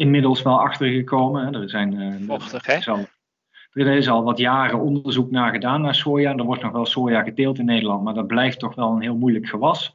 inmiddels 0.00 0.42
wel 0.42 0.60
achtergekomen. 0.60 1.54
Er 1.54 1.68
zijn, 1.68 2.24
Vochtig, 2.26 2.66
hè? 2.66 2.78
Er 3.72 3.86
is 3.86 4.08
al 4.08 4.22
wat 4.22 4.38
jaren 4.38 4.80
onderzoek 4.80 5.30
naar 5.30 5.52
gedaan 5.52 5.80
naar 5.80 5.94
soja. 5.94 6.36
Er 6.36 6.44
wordt 6.44 6.62
nog 6.62 6.72
wel 6.72 6.86
soja 6.86 7.22
geteeld 7.22 7.58
in 7.58 7.64
Nederland, 7.64 8.04
maar 8.04 8.14
dat 8.14 8.26
blijft 8.26 8.58
toch 8.58 8.74
wel 8.74 8.90
een 8.92 9.00
heel 9.00 9.16
moeilijk 9.16 9.48
gewas. 9.48 9.94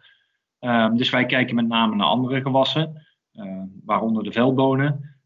Um, 0.59 0.97
dus 0.97 1.09
wij 1.09 1.25
kijken 1.25 1.55
met 1.55 1.67
name 1.67 1.95
naar 1.95 2.07
andere 2.07 2.41
gewassen, 2.41 3.05
uh, 3.33 3.61
waaronder 3.83 4.23
de 4.23 4.31
veldbonen. 4.31 5.17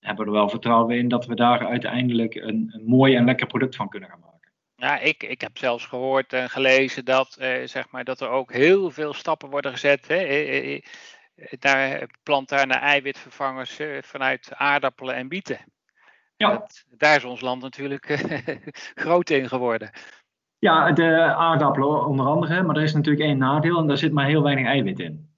Hebben 0.00 0.24
we 0.24 0.30
er 0.30 0.36
wel 0.36 0.48
vertrouwen 0.48 0.98
in 0.98 1.08
dat 1.08 1.26
we 1.26 1.34
daar 1.34 1.66
uiteindelijk 1.66 2.34
een, 2.34 2.70
een 2.72 2.84
mooi 2.86 3.16
en 3.16 3.24
lekker 3.24 3.46
product 3.46 3.76
van 3.76 3.88
kunnen 3.88 4.08
gaan 4.08 4.20
maken. 4.20 4.52
Ja, 4.76 4.98
ik, 4.98 5.22
ik 5.22 5.40
heb 5.40 5.58
zelfs 5.58 5.86
gehoord 5.86 6.32
en 6.32 6.50
gelezen 6.50 7.04
dat, 7.04 7.36
eh, 7.38 7.66
zeg 7.66 7.90
maar, 7.90 8.04
dat 8.04 8.20
er 8.20 8.28
ook 8.28 8.52
heel 8.52 8.90
veel 8.90 9.12
stappen 9.12 9.50
worden 9.50 9.72
gezet. 9.72 10.08
Hè, 10.08 10.16
eh, 11.36 11.52
eh, 11.52 11.60
naar 11.60 12.08
plantaarne 12.22 12.74
eiwitvervangers 12.74 13.78
eh, 13.78 14.02
vanuit 14.02 14.52
aardappelen 14.54 15.14
en 15.14 15.28
bieten. 15.28 15.58
Ja. 16.36 16.50
Dat, 16.50 16.84
daar 16.88 17.16
is 17.16 17.24
ons 17.24 17.40
land 17.40 17.62
natuurlijk 17.62 18.06
groot 19.04 19.30
in 19.30 19.48
geworden. 19.48 19.90
Ja, 20.58 20.92
de 20.92 21.34
aardappelen 21.34 22.06
onder 22.06 22.26
andere, 22.26 22.62
maar 22.62 22.76
er 22.76 22.82
is 22.82 22.94
natuurlijk 22.94 23.24
één 23.24 23.38
nadeel 23.38 23.78
en 23.78 23.86
daar 23.86 23.96
zit 23.96 24.12
maar 24.12 24.26
heel 24.26 24.42
weinig 24.42 24.66
eiwit 24.66 24.98
in. 24.98 25.34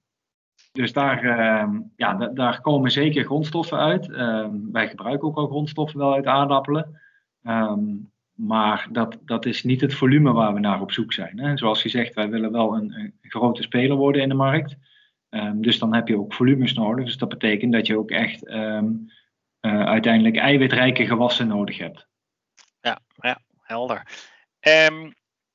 Dus 0.71 0.93
daar, 0.93 1.23
ehm, 1.23 1.79
ja, 1.95 2.13
daar 2.13 2.61
komen 2.61 2.91
zeker 2.91 3.23
grondstoffen 3.23 3.77
uit. 3.77 4.11
Ehm, 4.11 4.71
wij 4.71 4.89
gebruiken 4.89 5.27
ook 5.27 5.37
al 5.37 5.47
grondstoffen 5.47 5.99
wel 5.99 6.13
uit 6.13 6.25
aardappelen. 6.25 6.99
Ehm, 7.43 7.95
maar 8.33 8.87
dat, 8.91 9.17
dat 9.21 9.45
is 9.45 9.63
niet 9.63 9.81
het 9.81 9.93
volume 9.93 10.31
waar 10.31 10.53
we 10.53 10.59
naar 10.59 10.81
op 10.81 10.91
zoek 10.91 11.13
zijn. 11.13 11.39
Hè. 11.39 11.57
Zoals 11.57 11.83
je 11.83 11.89
zegt, 11.89 12.13
wij 12.13 12.29
willen 12.29 12.51
wel 12.51 12.75
een, 12.75 12.93
een 12.93 13.13
grote 13.21 13.61
speler 13.61 13.97
worden 13.97 14.21
in 14.21 14.29
de 14.29 14.35
markt. 14.35 14.77
Dus 15.53 15.79
dan 15.79 15.93
heb 15.93 16.07
je 16.07 16.17
ook 16.17 16.33
volumes 16.33 16.73
nodig. 16.73 17.05
Dus 17.05 17.17
dat 17.17 17.29
betekent 17.29 17.73
dat 17.73 17.87
je 17.87 17.97
ook 17.97 18.09
echt 18.09 18.47
uh, 18.47 18.81
uiteindelijk 19.61 20.37
eiwitrijke 20.37 21.05
gewassen 21.05 21.47
nodig 21.47 21.77
hebt. 21.77 22.07
Ja, 22.81 22.99
ja 23.15 23.39
helder. 23.61 24.07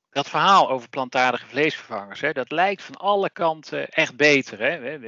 dat 0.09 0.29
verhaal 0.29 0.69
over 0.69 0.89
plantaardige 0.89 1.47
vleesvervangers, 1.47 2.21
hè, 2.21 2.31
dat 2.31 2.51
lijkt 2.51 2.83
van 2.83 2.95
alle 2.95 3.29
kanten 3.29 3.89
echt 3.89 4.15
beter. 4.15 4.59
Hè? 4.59 4.99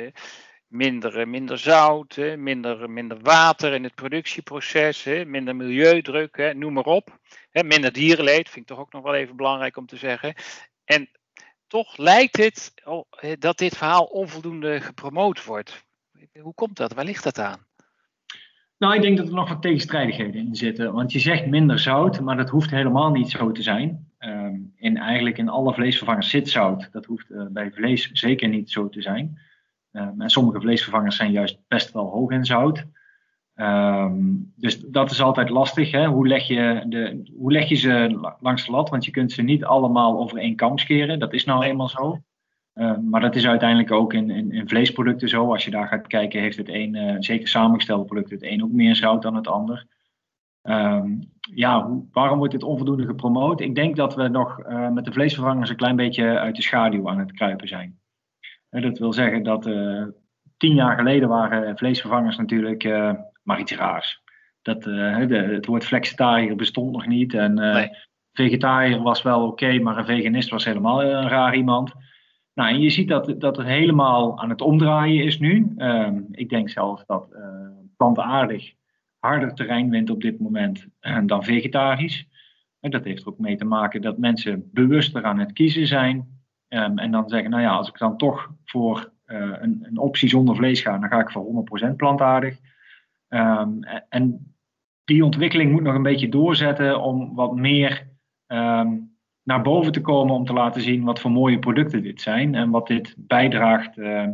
minder, 0.67 1.19
eh, 1.19 1.25
minder 1.25 1.57
zout, 1.57 2.17
minder, 2.37 2.89
minder 2.89 3.19
water 3.21 3.73
in 3.73 3.83
het 3.83 3.95
productieproces, 3.95 5.03
minder 5.03 5.55
milieudruk, 5.55 6.53
noem 6.55 6.73
maar 6.73 6.83
op. 6.83 7.19
Minder 7.51 7.91
dierenleed, 7.91 8.49
vind 8.49 8.69
ik 8.69 8.75
toch 8.75 8.79
ook 8.79 8.93
nog 8.93 9.03
wel 9.03 9.15
even 9.15 9.35
belangrijk 9.35 9.77
om 9.77 9.85
te 9.85 9.97
zeggen. 9.97 10.35
En 10.85 11.09
toch 11.67 11.97
lijkt 11.97 12.37
het 12.37 12.73
dat 13.39 13.57
dit 13.57 13.77
verhaal 13.77 14.03
onvoldoende 14.03 14.81
gepromoot 14.81 15.45
wordt. 15.45 15.85
Hoe 16.41 16.53
komt 16.53 16.77
dat? 16.77 16.93
Waar 16.93 17.05
ligt 17.05 17.23
dat 17.23 17.39
aan? 17.39 17.65
Nou, 18.77 18.95
ik 18.95 19.01
denk 19.01 19.17
dat 19.17 19.27
er 19.27 19.33
nog 19.33 19.49
wat 19.49 19.61
tegenstrijdigheden 19.61 20.47
in 20.47 20.55
zitten. 20.55 20.93
Want 20.93 21.11
je 21.11 21.19
zegt 21.19 21.45
minder 21.45 21.79
zout, 21.79 22.19
maar 22.19 22.37
dat 22.37 22.49
hoeft 22.49 22.69
helemaal 22.69 23.11
niet 23.11 23.29
zo 23.29 23.51
te 23.51 23.61
zijn. 23.61 24.11
Um, 24.19 24.73
in, 24.75 24.97
eigenlijk 24.97 25.37
in 25.37 25.49
alle 25.49 25.73
vleesvervangers 25.73 26.29
zit 26.29 26.49
zout. 26.49 26.89
Dat 26.91 27.05
hoeft 27.05 27.29
uh, 27.29 27.45
bij 27.49 27.71
vlees 27.71 28.09
zeker 28.11 28.47
niet 28.47 28.71
zo 28.71 28.89
te 28.89 29.01
zijn. 29.01 29.39
Um, 29.91 30.21
en 30.21 30.29
sommige 30.29 30.61
vleesvervangers 30.61 31.15
zijn 31.15 31.31
juist 31.31 31.59
best 31.67 31.91
wel 31.91 32.09
hoog 32.09 32.31
in 32.31 32.45
zout. 32.45 32.85
Um, 33.59 34.53
dus 34.55 34.79
dat 34.79 35.11
is 35.11 35.21
altijd 35.21 35.49
lastig. 35.49 35.91
Hè? 35.91 36.07
Hoe, 36.07 36.27
leg 36.27 36.47
je 36.47 36.83
de, 36.87 37.31
hoe 37.37 37.51
leg 37.51 37.69
je 37.69 37.75
ze 37.75 38.19
langs 38.39 38.65
de 38.65 38.71
lat? 38.71 38.89
Want 38.89 39.05
je 39.05 39.11
kunt 39.11 39.31
ze 39.31 39.41
niet 39.41 39.63
allemaal 39.63 40.19
over 40.19 40.37
één 40.37 40.55
kam 40.55 40.77
scheren. 40.77 41.19
Dat 41.19 41.33
is 41.33 41.45
nou 41.45 41.63
eenmaal 41.63 41.89
zo. 41.89 42.21
Uh, 42.73 42.97
maar 42.97 43.21
dat 43.21 43.35
is 43.35 43.47
uiteindelijk 43.47 43.91
ook 43.91 44.13
in, 44.13 44.29
in, 44.29 44.51
in, 44.51 44.67
vleesproducten 44.67 45.29
zo. 45.29 45.51
Als 45.51 45.65
je 45.65 45.71
daar 45.71 45.87
gaat 45.87 46.07
kijken, 46.07 46.41
heeft 46.41 46.57
het 46.57 46.69
een, 46.69 46.95
uh, 46.95 47.15
zeker 47.19 47.47
samengestelde 47.47 48.05
producten, 48.05 48.37
het 48.37 48.45
een 48.45 48.63
ook 48.63 48.71
meer 48.71 48.95
zout 48.95 49.21
dan 49.21 49.35
het 49.35 49.47
ander. 49.47 49.85
Um, 50.63 51.31
ja, 51.39 51.87
hoe, 51.87 52.05
waarom 52.11 52.37
wordt 52.37 52.53
dit 52.53 52.63
onvoldoende 52.63 53.05
gepromoot? 53.05 53.59
Ik 53.59 53.75
denk 53.75 53.95
dat 53.95 54.15
we 54.15 54.27
nog 54.27 54.59
uh, 54.59 54.89
met 54.89 55.05
de 55.05 55.11
vleesvervangers 55.11 55.69
een 55.69 55.75
klein 55.75 55.95
beetje 55.95 56.39
uit 56.39 56.55
de 56.55 56.61
schaduw 56.61 57.09
aan 57.09 57.19
het 57.19 57.31
kruipen 57.31 57.67
zijn. 57.67 57.99
dat 58.69 58.97
wil 58.97 59.13
zeggen 59.13 59.43
dat 59.43 59.63
tien 60.57 60.73
jaar 60.73 60.97
geleden 60.97 61.29
waren 61.29 61.77
vleesvervangers 61.77 62.37
natuurlijk 62.37 62.83
maar 63.47 63.59
iets 63.59 63.75
raars. 63.75 64.21
Dat, 64.61 64.83
de, 64.83 65.35
het 65.53 65.65
woord 65.65 65.85
flexitariër 65.85 66.55
bestond 66.55 66.91
nog 66.91 67.07
niet. 67.07 67.33
En 67.33 67.53
nee. 67.53 67.89
vegetariër 68.33 69.01
was 69.01 69.21
wel 69.21 69.47
oké, 69.47 69.79
maar 69.79 69.97
een 69.97 70.05
veganist 70.05 70.49
was 70.49 70.65
helemaal 70.65 71.03
een 71.03 71.29
raar 71.29 71.55
iemand. 71.55 71.93
Nou, 72.53 72.69
en 72.69 72.79
je 72.79 72.89
ziet 72.89 73.07
dat, 73.07 73.35
dat 73.37 73.57
het 73.57 73.67
helemaal 73.67 74.39
aan 74.39 74.49
het 74.49 74.61
omdraaien 74.61 75.23
is 75.23 75.39
nu. 75.39 75.73
Um, 75.77 76.27
ik 76.31 76.49
denk 76.49 76.69
zelfs 76.69 77.05
dat 77.05 77.27
uh, 77.31 77.39
plantaardig 77.97 78.73
harder 79.19 79.53
terrein 79.53 79.89
wint 79.89 80.09
op 80.09 80.21
dit 80.21 80.39
moment 80.39 80.87
uh, 81.01 81.19
dan 81.25 81.43
vegetarisch. 81.43 82.27
En 82.79 82.91
dat 82.91 83.03
heeft 83.03 83.21
er 83.21 83.27
ook 83.27 83.39
mee 83.39 83.55
te 83.55 83.65
maken 83.65 84.01
dat 84.01 84.17
mensen 84.17 84.69
bewuster 84.73 85.23
aan 85.23 85.39
het 85.39 85.53
kiezen 85.53 85.87
zijn. 85.87 86.17
Um, 86.69 86.97
en 86.97 87.11
dan 87.11 87.29
zeggen, 87.29 87.49
nou 87.49 87.61
ja, 87.61 87.69
als 87.69 87.87
ik 87.87 87.97
dan 87.97 88.17
toch 88.17 88.51
voor 88.65 89.11
uh, 89.25 89.53
een, 89.59 89.79
een, 89.81 89.97
optie 89.97 90.29
zonder 90.29 90.55
vlees 90.55 90.81
ga, 90.81 90.97
dan 90.97 91.09
ga 91.09 91.19
ik 91.19 91.31
voor 91.31 91.65
100% 91.91 91.95
plantaardig. 91.95 92.57
Um, 93.29 93.83
en 94.09 94.55
die 95.03 95.25
ontwikkeling 95.25 95.71
moet 95.71 95.81
nog 95.81 95.95
een 95.95 96.03
beetje 96.03 96.29
doorzetten 96.29 97.01
om 97.01 97.35
wat 97.35 97.55
meer 97.55 98.07
naar 99.47 99.61
boven 99.61 99.91
te 99.91 100.01
komen 100.01 100.35
om 100.35 100.45
te 100.45 100.53
laten 100.53 100.81
zien 100.81 101.03
wat 101.03 101.19
voor 101.19 101.31
mooie 101.31 101.59
producten 101.59 102.03
dit 102.03 102.21
zijn 102.21 102.55
en 102.55 102.69
wat 102.69 102.87
dit 102.87 103.13
bijdraagt 103.17 103.97
uh, 103.97 104.27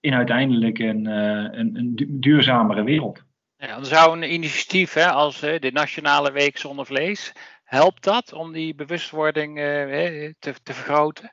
in 0.00 0.14
uiteindelijk 0.14 0.78
een, 0.78 1.08
uh, 1.08 1.58
een, 1.58 1.76
een, 1.76 1.94
duurzamere 2.20 2.82
wereld. 2.82 3.24
Ja, 3.56 3.74
dan 3.74 3.84
zou 3.84 4.16
een 4.16 4.32
initiatief 4.32 4.92
hè, 4.92 5.06
als 5.10 5.44
uh, 5.44 5.58
de 5.58 5.70
Nationale 5.72 6.32
Week 6.32 6.58
Zonder 6.58 6.86
Vlees, 6.86 7.32
helpt 7.64 8.04
dat 8.04 8.32
om 8.32 8.52
die 8.52 8.74
bewustwording 8.74 9.56
te, 9.56 10.54
te, 10.62 10.74
vergroten? 10.74 11.32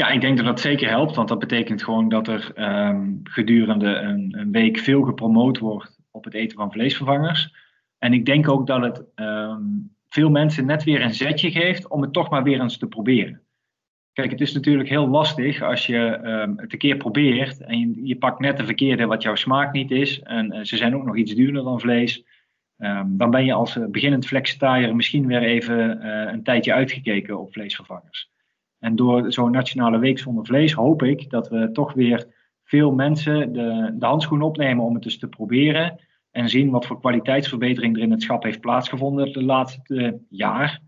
Ja, 0.00 0.08
ik 0.08 0.20
denk 0.20 0.36
dat 0.36 0.46
dat 0.46 0.60
zeker 0.60 0.88
helpt, 0.88 1.14
want 1.14 1.28
dat 1.28 1.38
betekent 1.38 1.82
gewoon 1.82 2.08
dat 2.08 2.28
er 2.28 2.52
um, 2.88 3.20
gedurende 3.22 3.86
een, 3.86 4.34
een, 4.38 4.52
week 4.52 4.78
veel 4.78 5.02
gepromoot 5.02 5.58
wordt 5.58 5.98
op 6.10 6.24
het 6.24 6.34
eten 6.34 6.56
van 6.56 6.72
vleesvervangers. 6.72 7.54
En 7.98 8.12
ik 8.12 8.26
denk 8.26 8.48
ook 8.48 8.66
dat 8.66 8.82
het 8.82 9.04
um, 9.14 9.94
veel 10.08 10.30
mensen 10.30 10.66
net 10.66 10.84
weer 10.84 11.02
een 11.02 11.14
zetje 11.14 11.50
geeft 11.50 11.88
om 11.88 12.02
het 12.02 12.12
toch 12.12 12.30
maar 12.30 12.42
weer 12.42 12.60
eens 12.60 12.78
te 12.78 12.86
proberen. 12.86 13.42
Kijk, 14.12 14.30
het 14.30 14.40
is 14.40 14.52
natuurlijk 14.52 14.88
heel 14.88 15.08
lastig 15.08 15.62
als 15.62 15.86
je 15.86 16.20
um, 16.24 16.58
het 16.58 16.72
een 16.72 16.78
keer 16.78 16.96
probeert 16.96 17.60
en 17.60 17.78
je, 17.78 18.06
je, 18.06 18.16
pakt 18.16 18.40
net 18.40 18.56
de 18.56 18.64
verkeerde 18.64 19.06
wat 19.06 19.22
jouw 19.22 19.34
smaak 19.34 19.72
niet 19.72 19.90
is. 19.90 20.20
En 20.20 20.54
uh, 20.54 20.64
ze 20.64 20.76
zijn 20.76 20.96
ook 20.96 21.04
nog 21.04 21.16
iets 21.16 21.34
duurder 21.34 21.62
dan 21.62 21.80
vlees. 21.80 22.24
Dan 23.06 23.30
ben 23.30 23.44
je 23.44 23.52
als 23.52 23.76
uh, 23.76 23.86
beginnend 23.86 24.26
flexitariër 24.26 24.96
misschien 24.96 25.26
weer 25.26 25.42
even 25.42 25.98
uh, 26.02 26.32
een 26.32 26.42
tijdje 26.42 26.72
uitgekeken 26.72 27.38
op 27.38 27.52
vleesvervangers. 27.52 28.30
En 28.78 28.96
door 28.96 29.32
zo'n 29.32 29.50
nationale 29.50 29.98
week 29.98 30.18
zonder 30.18 30.46
vlees 30.46 30.72
hoop 30.72 31.02
ik 31.02 31.30
dat 31.30 31.48
we 31.48 31.72
toch 31.72 31.92
weer 31.92 32.26
veel 32.64 32.92
mensen 32.92 33.52
de, 33.52 33.94
de 33.98 34.06
handschoen 34.06 34.42
opnemen 34.42 34.84
om 34.84 34.94
het 34.94 35.04
eens 35.04 35.18
te 35.18 35.28
proberen 35.28 36.00
en 36.30 36.48
zien 36.48 36.70
wat 36.70 36.86
voor 36.86 37.00
kwaliteitsverbetering 37.00 37.96
er 37.96 38.02
in 38.02 38.10
het 38.10 38.22
schap 38.22 38.42
heeft 38.42 38.60
plaatsgevonden 38.60 39.32
de 39.32 39.42
laatste 39.42 40.20
jaar. 40.28 40.80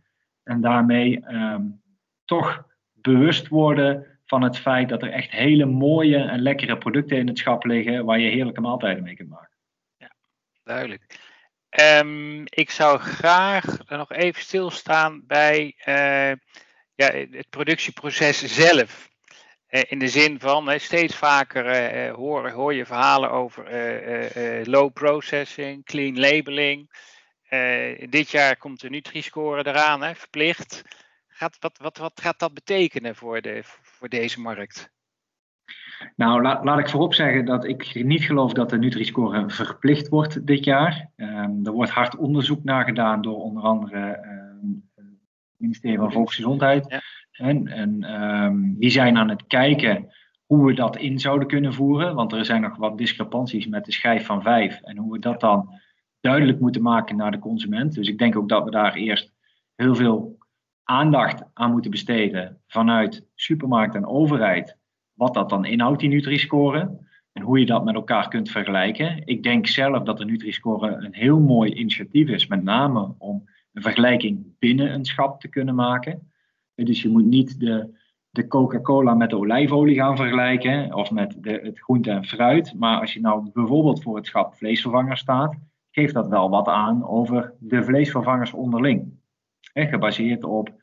En 0.43 0.61
daarmee 0.61 1.35
um, 1.35 1.83
toch 2.25 2.67
bewust 2.93 3.49
worden 3.49 4.07
van 4.25 4.43
het 4.43 4.59
feit 4.59 4.89
dat 4.89 5.03
er 5.03 5.11
echt 5.11 5.31
hele 5.31 5.65
mooie 5.65 6.17
en 6.17 6.41
lekkere 6.41 6.79
producten 6.79 7.19
in 7.19 7.27
het 7.27 7.39
schap 7.39 7.65
liggen 7.65 8.05
waar 8.05 8.19
je 8.19 8.31
heerlijke 8.31 8.61
maaltijden 8.61 9.03
mee 9.03 9.15
kunt 9.15 9.29
maken. 9.29 9.57
Ja, 9.97 10.13
duidelijk. 10.63 11.19
Um, 12.05 12.43
ik 12.45 12.71
zou 12.71 12.99
graag 12.99 13.89
nog 13.89 14.13
even 14.13 14.43
stilstaan 14.43 15.23
bij 15.27 15.75
uh, 15.87 16.33
ja, 17.01 17.37
het 17.37 17.51
productieproces 17.51 18.55
zelf. 18.55 19.09
Eh, 19.67 19.83
in 19.89 19.99
de 19.99 20.09
zin 20.09 20.41
van 20.41 20.81
steeds 20.81 21.17
vaker 21.17 21.65
uh, 21.67 22.15
hoor, 22.15 22.51
hoor, 22.51 22.75
je 22.75 22.87
verhalen 22.87 23.31
over 23.31 23.65
low 24.69 24.93
processing, 24.93 25.85
clean 25.85 26.19
labeling. 26.19 26.91
dit 28.11 28.31
jaar 28.31 28.57
komt 28.57 28.81
de 28.81 28.91
Nutri-score 28.91 29.67
eraan, 29.67 30.15
verplicht. 30.15 30.83
Gaat, 31.29 31.57
wat, 31.61 31.79
wat, 31.79 31.99
wat 31.99 32.21
gaat 32.21 32.39
dat 32.39 32.55
betekenen 32.55 33.17
voor, 33.17 33.41
de, 33.41 33.61
voor 33.65 34.09
deze 34.09 34.41
markt? 34.41 34.91
Nou, 36.17 36.43
laat, 36.43 36.65
laat 36.65 36.79
ik 36.79 36.89
voorop 36.89 37.15
zeggen 37.15 37.45
dat 37.45 37.65
ik 37.65 38.05
niet 38.05 38.25
geloof 38.25 38.53
dat 38.53 38.71
de 38.71 38.79
Nutri-score 38.79 39.51
verplicht 39.51 40.09
wordt 40.09 40.47
dit 40.47 40.65
jaar. 40.65 41.11
Um, 41.17 41.67
er 41.67 41.73
wordt 41.73 41.91
hard 41.91 42.17
onderzoek 42.17 42.65
naar 42.65 42.85
gedaan 42.85 43.23
door 43.23 43.37
onder 43.37 43.63
andere 43.63 44.19
het 44.63 44.90
ministerie 45.61 45.99
van 45.99 46.13
Volksgezondheid. 46.13 46.87
Ja. 46.89 47.01
En, 47.33 47.69
en 47.69 48.23
um, 48.23 48.79
die 48.79 48.91
zijn 48.91 49.17
aan 49.17 49.29
het 49.29 49.47
kijken 49.47 50.09
hoe 50.47 50.67
we 50.67 50.75
dat 50.75 50.97
in 50.97 51.19
zouden 51.19 51.49
kunnen 51.49 51.75
voeren. 51.75 52.15
Want 52.15 52.33
er 52.33 52.45
zijn 52.45 52.61
nog 52.61 52.77
wat 52.77 52.99
discrepanties 52.99 53.67
met 53.67 53.85
de 53.85 53.93
schijf 53.93 54.27
van 54.27 54.43
vijf. 54.43 54.81
En 54.81 54.97
hoe 54.97 55.13
we 55.13 55.19
dat 55.19 55.41
dan 55.41 55.81
duidelijk 56.21 56.61
moeten 56.61 56.83
maken 56.83 57.17
naar 57.17 57.31
de 57.31 57.39
consument. 57.39 57.95
Dus 57.95 58.09
ik 58.09 58.19
denk 58.19 58.37
ook 58.37 58.49
dat 58.49 58.65
we 58.65 58.71
daar 58.71 58.95
eerst 58.95 59.33
heel 59.75 59.95
veel 59.95 60.39
aandacht 60.85 61.43
aan 61.55 61.71
moeten 61.71 61.91
besteden 61.91 62.61
vanuit 62.67 63.27
supermarkt 63.35 63.95
en 63.95 64.07
overheid. 64.07 64.77
Wat 65.13 65.35
dat 65.35 65.49
dan 65.49 65.65
inhoudt, 65.65 66.01
die 66.01 66.09
Nutri-score. 66.09 66.99
En 67.33 67.43
hoe 67.43 67.59
je 67.59 67.67
dat 67.67 67.85
met 67.85 67.95
elkaar 67.95 68.29
kunt 68.29 68.51
vergelijken. 68.51 69.23
Ik 69.25 69.43
denk 69.43 69.67
zelf 69.67 70.03
dat 70.03 70.19
de 70.19 70.25
Nutri-score 70.25 70.93
een 70.93 71.15
heel 71.15 71.41
mooi 71.41 71.73
initiatief 71.73 72.29
is. 72.29 72.47
Met 72.47 72.63
name 72.63 73.15
om 73.19 73.49
een 73.81 73.87
vergelijking 73.87 74.59
binnen 74.59 74.93
een 74.93 75.05
schap 75.05 75.41
te 75.41 75.49
kunnen 75.49 75.75
maken. 75.75 76.31
Dus 76.75 77.03
je 77.03 77.09
moet 77.09 77.25
niet 77.25 77.61
de, 77.61 77.95
de 78.31 78.47
Coca-Cola 78.47 79.15
met 79.15 79.31
de 79.31 79.37
olijfolie 79.37 79.97
gaan 79.97 80.17
vergelijken 80.17 80.95
of 80.95 81.11
met 81.11 81.37
de, 81.41 81.61
het 81.63 81.79
groente 81.79 82.11
en 82.11 82.25
fruit. 82.25 82.75
Maar 82.79 83.01
als 83.01 83.13
je 83.13 83.21
nou 83.21 83.51
bijvoorbeeld 83.53 84.03
voor 84.03 84.17
het 84.17 84.27
schap 84.27 84.55
vleesvervanger 84.55 85.17
staat, 85.17 85.57
geeft 85.91 86.15
dat 86.15 86.29
wel 86.29 86.51
wat 86.51 86.69
aan 86.69 87.09
over 87.09 87.55
de 87.59 87.85
vleesvervangers 87.85 88.53
onderling. 88.53 89.19
gebaseerd 89.73 90.45
op 90.45 90.79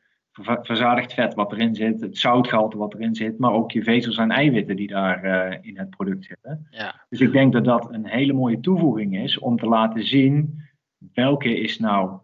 verzadigd 0.62 1.12
vet 1.12 1.34
wat 1.34 1.52
erin 1.52 1.74
zit, 1.74 2.00
het 2.00 2.18
zoutgehalte 2.18 2.76
wat 2.76 2.94
erin 2.94 3.14
zit, 3.14 3.38
maar 3.38 3.52
ook 3.52 3.70
je 3.70 3.82
vezels 3.82 4.16
en 4.16 4.30
eiwitten 4.30 4.76
die 4.76 4.88
daar 4.88 5.24
uh, 5.24 5.58
in 5.60 5.78
het 5.78 5.90
product 5.90 6.24
zitten. 6.24 6.66
Ja. 6.70 7.06
Dus 7.08 7.20
ik 7.20 7.32
denk 7.32 7.52
dat 7.52 7.64
dat 7.64 7.88
een 7.92 8.06
hele 8.06 8.32
mooie 8.32 8.60
toevoeging 8.60 9.18
is 9.18 9.38
om 9.38 9.56
te 9.56 9.66
laten 9.66 10.06
zien 10.06 10.62
welke 11.12 11.60
is 11.60 11.78
nou 11.78 12.18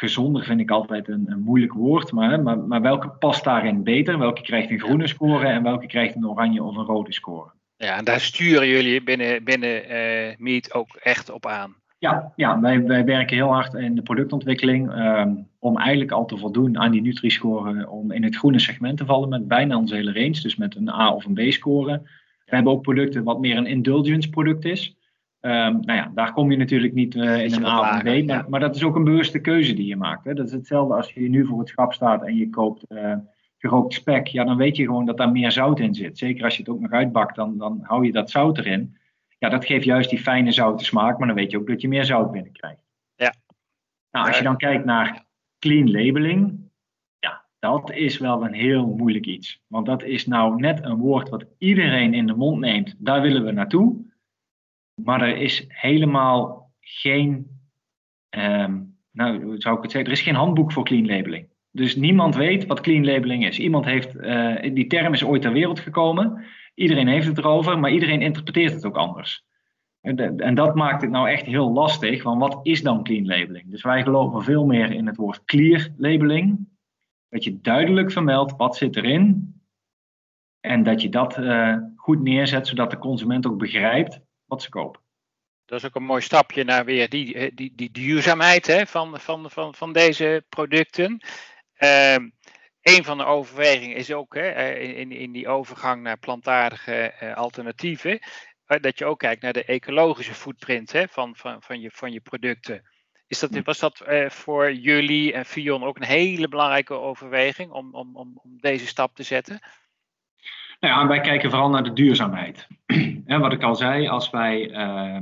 gezonder 0.00 0.44
vind 0.44 0.60
ik 0.60 0.70
altijd 0.70 1.08
een, 1.08 1.24
een 1.26 1.40
moeilijk 1.40 1.72
woord, 1.72 2.12
maar, 2.12 2.42
maar, 2.42 2.58
maar, 2.58 2.80
welke 2.80 3.08
past 3.08 3.44
daarin 3.44 3.82
beter? 3.82 4.18
Welke 4.18 4.42
krijgt 4.42 4.70
een 4.70 4.80
groene 4.80 5.06
score 5.06 5.46
en 5.46 5.62
welke 5.62 5.86
krijgt 5.86 6.14
een 6.14 6.28
oranje 6.28 6.62
of 6.62 6.76
een 6.76 6.84
rode 6.84 7.12
score? 7.12 7.50
Ja, 7.76 7.96
en 7.96 8.04
daar 8.04 8.20
sturen 8.20 8.68
jullie 8.68 9.02
binnen, 9.02 9.44
binnen 9.44 9.90
uh, 9.90 10.36
Meet 10.36 10.74
ook 10.74 10.96
echt 10.96 11.30
op 11.30 11.46
aan. 11.46 11.74
Ja, 11.98 12.32
ja 12.36 12.60
wij, 12.60 12.82
wij 12.82 13.04
werken 13.04 13.36
heel 13.36 13.52
hard 13.52 13.74
in 13.74 13.94
de 13.94 14.02
productontwikkeling 14.02 14.92
um, 14.92 15.48
om 15.58 15.78
eigenlijk 15.78 16.10
al 16.10 16.26
te 16.26 16.36
voldoen 16.36 16.78
aan 16.78 16.90
die 16.90 17.02
Nutri-score 17.02 17.88
om 17.88 18.12
in 18.12 18.24
het 18.24 18.36
groene 18.36 18.58
segment 18.58 18.98
te 18.98 19.04
vallen 19.04 19.28
met 19.28 19.48
bijna 19.48 19.76
onze 19.76 19.94
hele 19.94 20.12
range, 20.12 20.40
dus 20.40 20.56
met 20.56 20.76
een 20.76 20.88
A 20.88 21.14
of 21.14 21.24
een 21.24 21.34
B-score. 21.34 22.02
We 22.44 22.54
hebben 22.54 22.72
ook 22.72 22.82
producten 22.82 23.24
wat 23.24 23.40
meer 23.40 23.56
een 23.56 23.66
indulgence 23.66 24.30
product 24.30 24.64
is. 24.64 24.96
Um, 25.42 25.80
nou 25.80 25.92
ja, 25.92 26.10
daar 26.14 26.32
kom 26.32 26.50
je 26.50 26.56
natuurlijk 26.56 26.92
niet 26.92 27.14
uh, 27.14 27.44
in 27.44 27.52
een 27.52 27.64
A 27.64 27.80
of 27.80 28.04
een 28.04 28.24
B, 28.24 28.26
maar, 28.26 28.44
maar, 28.48 28.60
dat 28.60 28.76
is 28.76 28.84
ook 28.84 28.96
een 28.96 29.04
bewuste 29.04 29.40
keuze 29.40 29.74
die 29.74 29.86
je 29.86 29.96
maakt. 29.96 30.24
Hè. 30.24 30.34
Dat 30.34 30.46
is 30.46 30.52
hetzelfde 30.52 30.94
als 30.94 31.12
je 31.12 31.28
nu 31.28 31.46
voor 31.46 31.58
het 31.58 31.68
schap 31.68 31.92
staat 31.92 32.26
en 32.26 32.36
je 32.36 32.50
koopt 32.50 32.84
uh, 32.88 33.14
gerookt 33.58 33.94
spek. 33.94 34.26
Ja, 34.26 34.44
dan 34.44 34.56
weet 34.56 34.76
je 34.76 34.84
gewoon 34.84 35.04
dat 35.04 35.16
daar 35.16 35.30
meer 35.30 35.52
zout 35.52 35.80
in 35.80 35.94
zit. 35.94 36.18
Zeker 36.18 36.44
als 36.44 36.56
je 36.56 36.62
het 36.62 36.70
ook 36.70 36.80
nog 36.80 36.90
uitbakt, 36.90 37.36
dan, 37.36 37.58
dan 37.58 37.80
hou 37.82 38.06
je 38.06 38.12
dat 38.12 38.30
zout 38.30 38.58
erin. 38.58 38.96
Ja, 39.38 39.48
dat 39.48 39.64
geeft 39.64 39.84
juist 39.84 40.10
die 40.10 40.18
fijne 40.18 40.52
zoute 40.52 40.84
smaak, 40.84 41.18
maar 41.18 41.26
dan 41.26 41.36
weet 41.36 41.50
je 41.50 41.58
ook 41.58 41.66
dat 41.66 41.80
je 41.80 41.88
meer 41.88 42.04
zout 42.04 42.32
binnenkrijgt. 42.32 42.82
Ja. 43.14 43.34
Nou, 44.10 44.26
als 44.26 44.38
je 44.38 44.44
dan 44.44 44.56
kijkt 44.56 44.84
naar 44.84 45.24
clean 45.58 45.90
labeling, 45.90 46.58
ja, 47.18 47.44
dat 47.58 47.92
is 47.92 48.18
wel 48.18 48.44
een 48.44 48.54
heel 48.54 48.86
moeilijk 48.86 49.26
iets. 49.26 49.62
Want 49.66 49.86
dat 49.86 50.02
is 50.02 50.26
nou 50.26 50.56
net 50.56 50.84
een 50.84 50.96
woord 50.96 51.28
wat 51.28 51.46
iedereen 51.58 52.14
in 52.14 52.26
de 52.26 52.34
mond 52.34 52.60
neemt. 52.60 52.94
Daar 52.98 53.20
willen 53.20 53.44
we 53.44 53.52
naartoe. 53.52 54.09
Maar 55.04 55.22
er 55.22 55.36
is 55.36 55.64
helemaal 55.68 56.70
geen, 56.80 57.46
um, 58.30 58.96
nou 59.12 59.60
zou 59.60 59.76
ik 59.76 59.82
het 59.82 59.90
zeggen, 59.90 60.10
er 60.10 60.16
is 60.16 60.24
geen 60.24 60.34
handboek 60.34 60.72
voor 60.72 60.84
clean 60.84 61.06
labeling. 61.06 61.48
Dus 61.70 61.96
niemand 61.96 62.34
weet 62.34 62.66
wat 62.66 62.80
clean 62.80 63.04
labeling 63.04 63.46
is. 63.46 63.58
Iemand 63.58 63.84
heeft, 63.84 64.14
uh, 64.14 64.74
die 64.74 64.86
term 64.86 65.12
is 65.12 65.24
ooit 65.24 65.42
ter 65.42 65.52
wereld 65.52 65.80
gekomen. 65.80 66.44
Iedereen 66.74 67.08
heeft 67.08 67.26
het 67.26 67.38
erover, 67.38 67.78
maar 67.78 67.90
iedereen 67.90 68.22
interpreteert 68.22 68.72
het 68.72 68.84
ook 68.84 68.96
anders. 68.96 69.48
En, 70.00 70.54
dat 70.54 70.74
maakt 70.74 71.02
het 71.02 71.10
nou 71.10 71.28
echt 71.28 71.46
heel 71.46 71.72
lastig, 71.72 72.22
want 72.22 72.40
wat 72.40 72.60
is 72.62 72.82
dan 72.82 73.02
clean 73.02 73.26
labeling? 73.26 73.70
Dus 73.70 73.82
wij 73.82 74.02
geloven 74.02 74.42
veel 74.42 74.66
meer 74.66 74.92
in 74.92 75.06
het 75.06 75.16
woord 75.16 75.44
clear 75.44 75.88
labeling. 75.96 76.68
Dat 77.28 77.44
je 77.44 77.60
duidelijk 77.60 78.12
vermeldt 78.12 78.56
wat 78.56 78.76
zit 78.76 78.96
erin. 78.96 79.54
En 80.60 80.82
dat 80.82 81.02
je 81.02 81.08
dat 81.08 81.38
uh, 81.38 81.76
goed 81.96 82.22
neerzet, 82.22 82.66
zodat 82.66 82.90
de 82.90 82.98
consument 82.98 83.46
ook 83.46 83.58
begrijpt 83.58 84.20
wat 84.50 84.62
ze 84.62 84.68
kopen. 84.68 85.00
Dat 85.64 85.78
is 85.78 85.86
ook 85.86 85.94
een 85.94 86.02
mooi 86.02 86.22
stapje 86.22 86.64
naar 86.64 86.84
weer 86.84 87.08
die, 87.08 87.34
eh, 87.34 87.50
die, 87.54 87.72
die 87.74 87.90
duurzaamheid 87.90 88.66
hè, 88.66 88.86
van, 88.86 89.20
van, 89.20 89.50
van, 89.50 89.74
van 89.74 89.92
deze 89.92 90.44
producten. 90.48 91.20
Uh, 91.78 92.14
een 92.80 93.04
van 93.04 93.18
de 93.18 93.24
overwegingen 93.24 93.96
is 93.96 94.12
ook 94.12 94.34
hè, 94.34 94.48
eh, 94.48 94.98
in, 94.98 95.12
in 95.12 95.32
die 95.32 95.48
overgang 95.48 96.02
naar 96.02 96.18
plantaardige 96.18 97.14
uh, 97.22 97.36
alternatieven, 97.36 98.18
dat 98.66 98.98
je 98.98 99.04
ook 99.04 99.18
kijkt 99.18 99.42
naar 99.42 99.52
de 99.52 99.64
ecologische 99.64 100.34
footprint 100.34 100.92
hè, 100.92 101.08
van, 101.08 101.36
van, 101.36 101.62
van, 101.62 101.80
je, 101.80 101.90
van 101.90 102.12
je 102.12 102.20
producten. 102.20 102.88
Is 103.26 103.38
dat, 103.38 103.50
was 103.64 103.78
dat 103.78 104.02
uh, 104.08 104.30
voor 104.30 104.72
jullie 104.72 105.32
en 105.32 105.44
Fion 105.44 105.84
ook 105.84 105.96
een 105.96 106.02
hele 106.02 106.48
belangrijke 106.48 106.94
overweging 106.94 107.70
om, 107.70 107.94
om, 107.94 108.16
om, 108.16 108.40
om 108.42 108.58
deze 108.60 108.86
stap 108.86 109.14
te 109.14 109.22
zetten? 109.22 109.60
Nou 110.80 110.94
ja, 110.94 111.06
wij 111.06 111.20
kijken 111.20 111.50
vooral 111.50 111.68
naar 111.68 111.82
de 111.82 111.92
duurzaamheid. 111.92 112.66
En 113.26 113.40
wat 113.40 113.52
ik 113.52 113.62
al 113.62 113.74
zei, 113.74 114.08
als 114.08 114.30
wij 114.30 114.70
uh, 114.70 115.20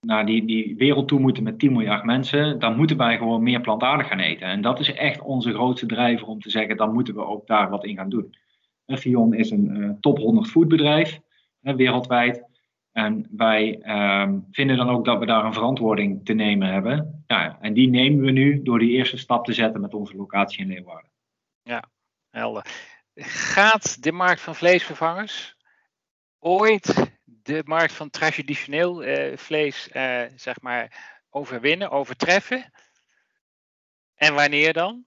naar 0.00 0.26
die, 0.26 0.44
die 0.44 0.76
wereld 0.76 1.08
toe 1.08 1.20
moeten 1.20 1.42
met 1.42 1.58
10 1.58 1.72
miljard 1.72 2.04
mensen, 2.04 2.58
dan 2.58 2.76
moeten 2.76 2.96
wij 2.96 3.16
gewoon 3.16 3.42
meer 3.42 3.60
plantaardig 3.60 4.08
gaan 4.08 4.18
eten. 4.18 4.46
En 4.46 4.60
dat 4.60 4.80
is 4.80 4.92
echt 4.92 5.20
onze 5.20 5.52
grootste 5.52 5.86
drijver 5.86 6.26
om 6.26 6.40
te 6.40 6.50
zeggen, 6.50 6.76
dan 6.76 6.92
moeten 6.92 7.14
we 7.14 7.24
ook 7.24 7.46
daar 7.46 7.70
wat 7.70 7.84
in 7.84 7.96
gaan 7.96 8.08
doen. 8.08 8.34
Fion 8.86 9.34
is 9.34 9.50
een 9.50 9.76
uh, 9.76 9.90
top 10.00 10.18
100 10.18 10.48
foodbedrijf 10.48 11.20
wereldwijd. 11.60 12.44
En 12.92 13.26
wij 13.30 13.78
uh, 13.82 14.32
vinden 14.50 14.76
dan 14.76 14.90
ook 14.90 15.04
dat 15.04 15.18
we 15.18 15.26
daar 15.26 15.44
een 15.44 15.52
verantwoording 15.52 16.24
te 16.24 16.32
nemen 16.32 16.68
hebben. 16.68 17.24
Ja, 17.26 17.58
en 17.60 17.72
die 17.72 17.88
nemen 17.88 18.24
we 18.24 18.30
nu 18.30 18.62
door 18.62 18.78
die 18.78 18.90
eerste 18.90 19.16
stap 19.16 19.44
te 19.44 19.52
zetten 19.52 19.80
met 19.80 19.94
onze 19.94 20.16
locatie 20.16 20.60
in 20.60 20.68
Leeuwarden. 20.68 21.10
Ja, 21.62 21.84
helder. 22.30 22.91
Gaat 23.14 24.02
de 24.02 24.12
markt 24.12 24.40
van 24.40 24.54
vleesvervangers 24.54 25.56
ooit 26.38 27.12
de 27.24 27.62
markt 27.64 27.92
van 27.92 28.10
traditioneel 28.10 29.04
uh, 29.04 29.36
vlees 29.36 29.88
uh, 29.92 30.22
zeg 30.36 30.60
maar 30.60 31.10
overwinnen, 31.30 31.90
overtreffen? 31.90 32.72
En 34.14 34.34
wanneer 34.34 34.72
dan? 34.72 35.04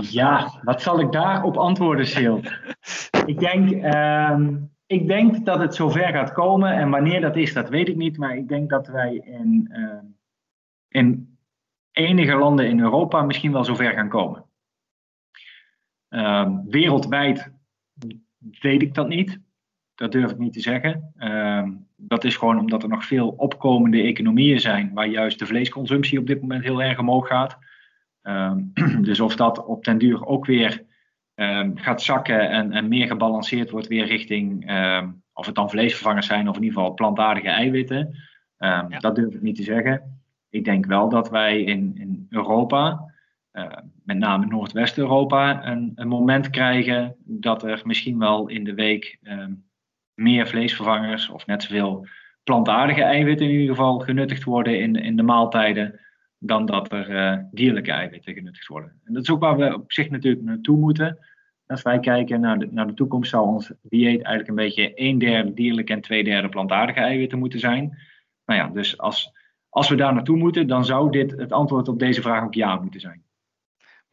Ja, 0.00 0.60
wat 0.62 0.82
zal 0.82 1.00
ik 1.00 1.12
daarop 1.12 1.56
antwoorden, 1.56 2.06
Sil? 2.14 2.36
ik, 3.32 3.38
denk, 3.38 3.70
uh, 3.70 4.38
ik 4.86 5.06
denk 5.06 5.44
dat 5.44 5.58
het 5.58 5.74
zover 5.74 6.08
gaat 6.08 6.32
komen. 6.32 6.72
En 6.72 6.90
wanneer 6.90 7.20
dat 7.20 7.36
is, 7.36 7.52
dat 7.52 7.68
weet 7.68 7.88
ik 7.88 7.96
niet. 7.96 8.18
Maar 8.18 8.36
ik 8.36 8.48
denk 8.48 8.70
dat 8.70 8.86
wij 8.86 9.14
in, 9.14 9.68
ehm, 9.72 10.04
in 10.88 11.38
enige 11.92 12.34
landen 12.34 12.68
in 12.68 12.80
Europa 12.80 13.22
misschien 13.22 13.52
wel 13.52 13.64
zover 13.64 13.92
gaan 13.92 14.08
komen. 14.08 14.45
Ehm, 16.08 16.58
wereldwijd 16.64 17.50
weet 18.60 18.82
ik 18.82 18.94
dat 18.94 19.08
niet. 19.08 19.40
Dat 19.94 20.12
durf 20.12 20.30
ik 20.30 20.38
niet 20.38 20.52
te 20.52 20.60
zeggen. 20.60 21.12
Ehm, 21.16 21.72
dat 21.96 22.24
is 22.24 22.36
gewoon 22.36 22.58
omdat 22.58 22.82
er 22.82 22.88
nog 22.88 23.04
veel 23.04 23.28
opkomende 23.28 24.02
economieën 24.02 24.60
zijn, 24.60 24.90
waar 24.94 25.06
juist 25.06 25.38
de 25.38 25.46
vleesconsumptie 25.46 26.18
op 26.18 26.26
dit 26.26 26.40
moment 26.40 26.64
heel 26.64 26.82
erg 26.82 26.98
omhoog 26.98 27.26
gaat. 27.26 27.58
Ehm, 28.22 28.58
dus 29.08 29.20
of 29.20 29.36
dat 29.36 29.64
op 29.64 29.84
den 29.84 29.98
duur 29.98 30.26
ook 30.26 30.46
weer 30.46 30.84
gaat 31.74 32.02
zakken 32.02 32.50
en, 32.50 32.72
en, 32.72 32.88
meer 32.88 33.06
gebalanceerd 33.06 33.70
wordt 33.70 33.86
weer 33.86 34.06
richting, 34.06 34.70
of 35.32 35.46
het 35.46 35.54
dan 35.54 35.70
vleesvervangers 35.70 36.26
zijn 36.26 36.48
of 36.48 36.56
in 36.56 36.62
ieder 36.62 36.78
geval 36.78 36.94
plantaardige 36.94 37.48
eiwitten, 37.48 38.16
dat 38.98 39.14
durf 39.14 39.34
ik 39.34 39.42
niet 39.42 39.56
te 39.56 39.62
zeggen. 39.62 40.20
Ik 40.50 40.64
denk 40.64 40.86
wel 40.86 41.08
dat 41.08 41.30
wij 41.30 41.62
in, 41.62 41.92
in 41.96 42.26
Europa 42.30 43.14
met 44.04 44.18
name 44.18 44.46
Noordwest-Europa 44.46 45.66
een, 45.66 45.92
een, 45.94 46.08
moment 46.08 46.50
krijgen 46.50 47.16
dat 47.24 47.62
er 47.62 47.82
misschien 47.84 48.18
wel 48.18 48.48
in 48.48 48.64
de 48.64 48.74
week 48.74 49.18
uh, 49.22 49.46
meer 50.14 50.46
vleesvervangers 50.46 51.28
of 51.28 51.46
net 51.46 51.62
zoveel 51.62 52.06
plantaardige 52.44 53.02
eiwitten 53.02 53.46
in 53.46 53.52
ieder 53.52 53.74
geval 53.74 53.98
genuttigd 53.98 54.44
worden 54.44 54.80
in, 54.80 54.96
in 54.96 55.16
de 55.16 55.22
maaltijden 55.22 56.00
dan 56.38 56.66
dat 56.66 56.92
er 56.92 57.10
uh, 57.10 57.38
dierlijke 57.50 57.92
eiwitten 57.92 58.34
genuttigd 58.34 58.66
worden. 58.66 59.00
En 59.04 59.12
dat 59.12 59.22
is 59.22 59.30
ook 59.30 59.40
waar 59.40 59.56
we 59.56 59.74
op 59.74 59.92
zich 59.92 60.10
natuurlijk 60.10 60.44
naartoe 60.44 60.78
moeten. 60.78 61.18
Als 61.66 61.82
wij 61.82 62.00
kijken 62.00 62.40
naar 62.40 62.58
de, 62.58 62.68
naar 62.70 62.86
de 62.86 62.94
toekomst, 62.94 63.30
zal 63.30 63.46
ons 63.46 63.72
dieet 63.82 64.22
eigenlijk 64.22 64.48
een 64.48 64.54
beetje 64.54 64.92
een 64.94 65.18
derde 65.18 65.54
dierlijke 65.54 65.92
en 65.92 66.00
twee 66.00 66.24
derde 66.24 66.48
plantaardige 66.48 67.00
eiwitten 67.00 67.38
moeten 67.38 67.58
zijn. 67.58 67.98
Nou 68.44 68.60
ja, 68.60 68.68
dus 68.68 68.98
als, 68.98 69.32
als 69.68 69.88
we 69.88 69.96
daar 69.96 70.14
naartoe 70.14 70.36
moeten, 70.36 70.66
dan 70.66 70.84
zou 70.84 71.10
dit 71.10 71.30
het 71.30 71.52
antwoord 71.52 71.88
op 71.88 71.98
deze 71.98 72.22
vraag 72.22 72.44
ook 72.44 72.54
ja 72.54 72.76
moeten 72.76 73.00
zijn. 73.00 73.25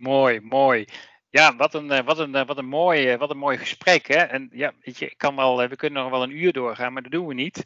Mooi, 0.04 0.40
mooi. 0.42 0.86
Ja, 1.30 1.56
wat 1.56 1.74
een, 1.74 1.92
eh, 1.92 2.06
wat 2.06 2.20
een, 2.20 2.36
eh, 2.36 2.46
wat 2.46 2.58
een, 2.58 2.66
mooi, 2.66 3.10
eh, 3.10 3.20
wat 3.20 3.30
een 3.30 3.38
mooi 3.38 3.58
gesprek. 3.58 4.08
Hè? 4.08 4.16
En 4.18 4.50
ja, 4.52 4.72
weet 4.82 4.98
je, 4.98 5.06
ik 5.06 5.18
kan 5.18 5.36
wel, 5.36 5.68
we 5.68 5.76
kunnen 5.76 6.02
nog 6.02 6.12
wel 6.12 6.24
een 6.24 6.38
uur 6.38 6.54
doorgaan, 6.54 6.94
maar 6.94 7.02
dat 7.02 7.12
doen 7.12 7.28
we 7.28 7.34
niet. 7.34 7.58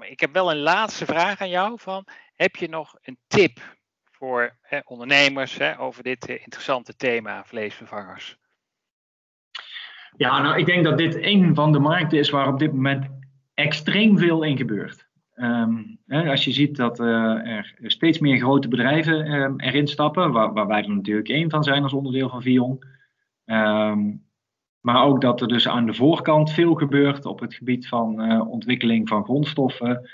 Ik 0.00 0.20
heb 0.20 0.32
wel 0.32 0.50
een 0.50 0.58
laatste 0.58 1.06
vraag 1.06 1.40
aan 1.40 1.48
jou. 1.48 1.78
Van, 1.80 2.06
heb 2.34 2.56
je 2.56 2.68
nog 2.68 2.96
een 3.02 3.18
tip 3.26 3.58
voor 4.04 4.56
ondernemers 4.84 5.56
hè, 5.56 5.80
over 5.80 6.02
dit 6.02 6.28
interessante 6.28 6.96
thema 6.96 7.44
vleesvervangers? 7.44 8.36
Ja, 10.16 10.42
nou, 10.42 10.58
ik 10.58 10.66
denk 10.66 10.84
dat 10.84 10.98
dit 10.98 11.14
een 11.14 11.54
van 11.54 11.72
de 11.72 11.78
markten 11.78 12.18
is 12.18 12.30
waar 12.30 12.48
op 12.48 12.58
dit 12.58 12.72
moment 12.72 13.06
extreem 13.54 14.18
veel 14.18 14.42
in 14.42 14.56
gebeurt. 14.56 15.09
Um, 15.42 15.98
hè, 16.06 16.30
als 16.30 16.44
je 16.44 16.52
ziet 16.52 16.76
dat 16.76 17.00
uh, 17.00 17.48
er 17.48 17.74
steeds 17.78 18.18
meer 18.18 18.38
grote 18.38 18.68
bedrijven 18.68 19.32
um, 19.32 19.60
erin 19.60 19.86
stappen, 19.86 20.32
waar, 20.32 20.52
waar, 20.52 20.66
wij 20.66 20.82
er 20.82 20.94
natuurlijk 20.94 21.28
één 21.28 21.50
van 21.50 21.64
zijn 21.64 21.82
als 21.82 21.92
onderdeel 21.92 22.28
van 22.28 22.42
Vion. 22.42 22.78
Um, 23.44 24.24
maar 24.80 25.04
ook 25.04 25.20
dat 25.20 25.40
er 25.40 25.48
dus 25.48 25.68
aan 25.68 25.86
de 25.86 25.94
voorkant 25.94 26.52
veel 26.52 26.74
gebeurt 26.74 27.26
op 27.26 27.40
het 27.40 27.54
gebied 27.54 27.88
van 27.88 28.32
uh, 28.32 28.50
ontwikkeling 28.50 29.08
van 29.08 29.24
grondstoffen. 29.24 30.10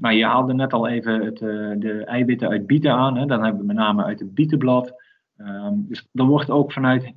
je 0.00 0.24
haalde 0.24 0.54
net 0.54 0.72
al 0.72 0.88
even 0.88 1.24
het, 1.24 1.40
uh, 1.40 1.72
de 1.78 2.04
eiwitten 2.04 2.48
uit 2.48 2.66
bieten 2.66 2.92
aan. 2.92 3.16
Hè. 3.16 3.26
Dan 3.26 3.42
hebben 3.42 3.60
we 3.60 3.66
met 3.66 3.76
name 3.76 4.04
uit 4.04 4.20
het 4.20 4.34
bietenblad. 4.34 4.94
dus 5.74 6.08
er 6.12 6.24
wordt 6.24 6.50
ook 6.50 6.72
vanuit 6.72 7.14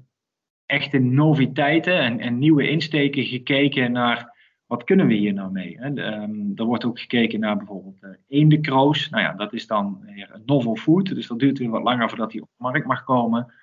echte 0.66 1.00
noviteiten 1.00 2.00
en, 2.00 2.20
en 2.20 2.40
nieuwe 2.40 2.70
insteken 2.70 3.24
gekeken 3.24 3.92
naar 3.92 4.35
wat 4.66 4.84
kunnen 4.84 5.08
we 5.08 5.14
hier 5.14 5.34
nou 5.34 5.52
mee? 5.52 5.78
Hè? 5.80 5.88
Um, 6.24 6.52
er 6.56 6.66
wordt 6.66 6.86
ook 6.86 7.00
gekeken 7.00 7.40
naar 7.40 7.58
bijvoorbeeld 7.58 7.98
uh, 8.02 8.10
eendekroos. 8.28 9.10
Nou 9.10 9.24
ja, 9.24 9.34
dat 9.34 9.54
is 9.54 9.68
dan 9.68 10.00
weer 10.02 10.30
een 10.34 10.44
novel 10.46 10.76
food, 10.76 11.16
dus 11.16 11.28
dat 11.28 11.40
duurt 11.40 11.58
weer 11.58 11.70
wat 11.70 11.84
langer 11.84 12.10
voordat 12.10 12.32
die 12.32 12.42
op 12.42 12.48
de 12.48 12.64
markt 12.64 12.88
mag 12.88 13.04
komen. 13.04 13.54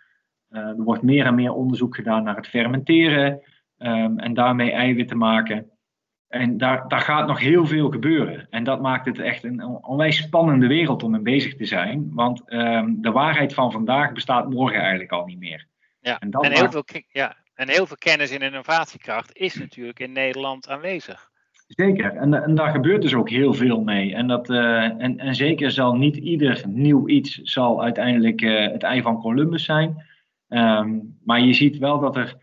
Uh, 0.50 0.58
er 0.58 0.82
wordt 0.82 1.02
meer 1.02 1.26
en 1.26 1.34
meer 1.34 1.52
onderzoek 1.52 1.94
gedaan 1.94 2.22
naar 2.22 2.36
het 2.36 2.46
fermenteren 2.46 3.40
um, 3.78 4.18
en 4.18 4.34
daarmee 4.34 4.72
eiwitten 4.72 5.18
maken. 5.18 5.70
En 6.28 6.56
daar, 6.56 6.88
daar 6.88 7.00
gaat 7.00 7.26
nog 7.26 7.40
heel 7.40 7.66
veel 7.66 7.90
gebeuren. 7.90 8.46
En 8.50 8.64
dat 8.64 8.80
maakt 8.80 9.06
het 9.06 9.18
echt 9.18 9.44
een 9.44 9.64
onwijs 9.64 10.16
spannende 10.16 10.66
wereld 10.66 11.02
om 11.02 11.10
mee 11.10 11.20
bezig 11.20 11.56
te 11.56 11.64
zijn. 11.64 12.10
Want 12.14 12.52
um, 12.52 13.02
de 13.02 13.10
waarheid 13.10 13.54
van 13.54 13.72
vandaag 13.72 14.12
bestaat 14.12 14.50
morgen 14.50 14.80
eigenlijk 14.80 15.12
al 15.12 15.24
niet 15.24 15.38
meer. 15.38 15.66
Ja, 16.00 16.18
en, 16.18 16.30
en 16.30 16.52
heel 16.52 16.70
veel, 16.70 16.84
ja, 17.08 17.36
En 17.62 17.68
heel 17.68 17.86
veel 17.86 17.96
kennis 17.96 18.30
en 18.30 18.40
innovatiekracht 18.40 19.36
is 19.36 19.54
natuurlijk 19.54 20.00
in 20.00 20.12
Nederland 20.12 20.68
aanwezig. 20.68 21.30
Zeker, 21.66 22.16
en, 22.16 22.42
en 22.42 22.54
daar 22.54 22.72
gebeurt 22.72 23.02
dus 23.02 23.14
ook 23.14 23.30
heel 23.30 23.54
veel 23.54 23.80
mee. 23.80 24.14
En, 24.14 24.26
dat, 24.26 24.50
uh, 24.50 24.82
en, 24.82 25.18
en 25.18 25.34
zeker 25.34 25.70
zal 25.70 25.94
niet 25.94 26.16
ieder 26.16 26.62
nieuw 26.66 27.08
iets 27.08 27.34
zal 27.34 27.82
uiteindelijk 27.82 28.40
uh, 28.40 28.66
het 28.66 28.82
ei 28.82 29.02
van 29.02 29.20
Columbus 29.20 29.64
zijn. 29.64 30.02
Um, 30.48 31.18
maar 31.24 31.40
je 31.40 31.52
ziet 31.52 31.78
wel 31.78 32.00
dat 32.00 32.16
er 32.16 32.36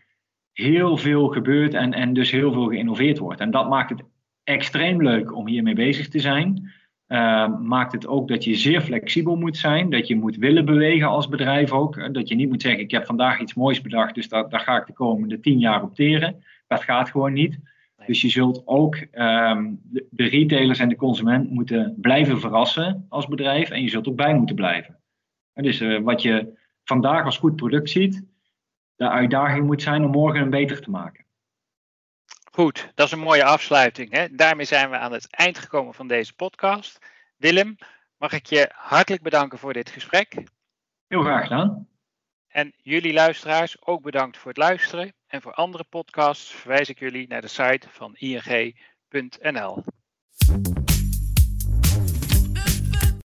heel 0.52 0.96
veel 0.96 1.28
gebeurt 1.28 1.74
en, 1.74 1.92
en 1.92 2.12
dus 2.12 2.30
heel 2.30 2.52
veel 2.52 2.66
geïnnoveerd 2.66 3.18
wordt. 3.18 3.40
En 3.40 3.50
dat 3.50 3.68
maakt 3.68 3.90
het 3.90 4.02
extreem 4.44 5.02
leuk 5.02 5.34
om 5.34 5.46
hiermee 5.46 5.74
bezig 5.74 6.08
te 6.08 6.18
zijn. 6.18 6.72
Uh, 7.12 7.58
maakt 7.58 7.92
het 7.92 8.06
ook 8.06 8.28
dat 8.28 8.44
je 8.44 8.54
zeer 8.54 8.80
flexibel 8.80 9.36
moet 9.36 9.56
zijn, 9.56 9.90
dat 9.90 10.06
je 10.06 10.16
moet 10.16 10.36
willen 10.36 10.64
bewegen 10.64 11.08
als 11.08 11.28
bedrijf 11.28 11.72
ook. 11.72 12.14
Dat 12.14 12.28
je 12.28 12.34
niet 12.34 12.48
moet 12.48 12.62
zeggen, 12.62 12.80
ik 12.80 12.90
heb 12.90 13.06
vandaag 13.06 13.40
iets 13.40 13.54
moois 13.54 13.80
bedacht, 13.80 14.14
dus 14.14 14.28
daar, 14.28 14.48
daar 14.48 14.60
ga 14.60 14.76
ik 14.80 14.86
de 14.86 14.92
komende 14.92 15.40
tien 15.40 15.58
jaar 15.58 15.82
op 15.82 15.94
teren. 15.94 16.44
Dat 16.66 16.82
gaat 16.82 17.10
gewoon 17.10 17.32
niet. 17.32 17.58
Dus 18.06 18.20
je 18.20 18.28
zult 18.28 18.62
ook 18.64 18.94
um, 18.94 19.80
de, 19.82 20.06
de, 20.10 20.24
retailers 20.24 20.78
en 20.78 20.88
de 20.88 20.96
consument 20.96 21.50
moeten 21.50 21.94
blijven 22.00 22.40
verrassen 22.40 23.06
als 23.08 23.26
bedrijf 23.26 23.70
en 23.70 23.82
je 23.82 23.88
zult 23.88 24.08
ook 24.08 24.16
bij 24.16 24.34
moeten 24.34 24.56
blijven. 24.56 24.98
En 25.52 25.62
dus 25.62 25.80
uh, 25.80 26.00
wat 26.00 26.22
je 26.22 26.58
vandaag 26.84 27.24
als 27.24 27.38
goed 27.38 27.56
product 27.56 27.90
ziet, 27.90 28.24
de 28.96 29.08
uitdaging 29.08 29.66
moet 29.66 29.82
zijn 29.82 30.04
om 30.04 30.10
morgen 30.10 30.40
een 30.40 30.50
beter 30.50 30.80
te 30.80 30.90
maken. 30.90 31.24
Goed, 32.60 32.90
dat 32.94 33.06
is 33.06 33.12
een 33.12 33.18
mooie 33.18 33.44
afsluiting. 33.44 34.12
Hè? 34.12 34.34
Daarmee 34.34 34.64
zijn 34.64 34.90
we 34.90 34.96
aan 34.96 35.12
het 35.12 35.30
eind 35.30 35.58
gekomen 35.58 35.94
van 35.94 36.08
deze 36.08 36.34
podcast. 36.34 36.98
Willem, 37.36 37.76
mag 38.16 38.32
ik 38.32 38.46
je 38.46 38.70
hartelijk 38.74 39.22
bedanken 39.22 39.58
voor 39.58 39.72
dit 39.72 39.90
gesprek. 39.90 40.34
Heel 41.06 41.22
graag 41.22 41.42
gedaan. 41.42 41.88
En 42.48 42.72
jullie 42.76 43.12
luisteraars 43.12 43.86
ook 43.86 44.02
bedankt 44.02 44.36
voor 44.36 44.48
het 44.48 44.58
luisteren. 44.58 45.12
En 45.26 45.42
voor 45.42 45.54
andere 45.54 45.84
podcasts 45.84 46.50
verwijs 46.50 46.88
ik 46.88 46.98
jullie 46.98 47.28
naar 47.28 47.40
de 47.40 47.48
site 47.48 47.88
van 47.90 48.14
ing.nl. 48.14 49.84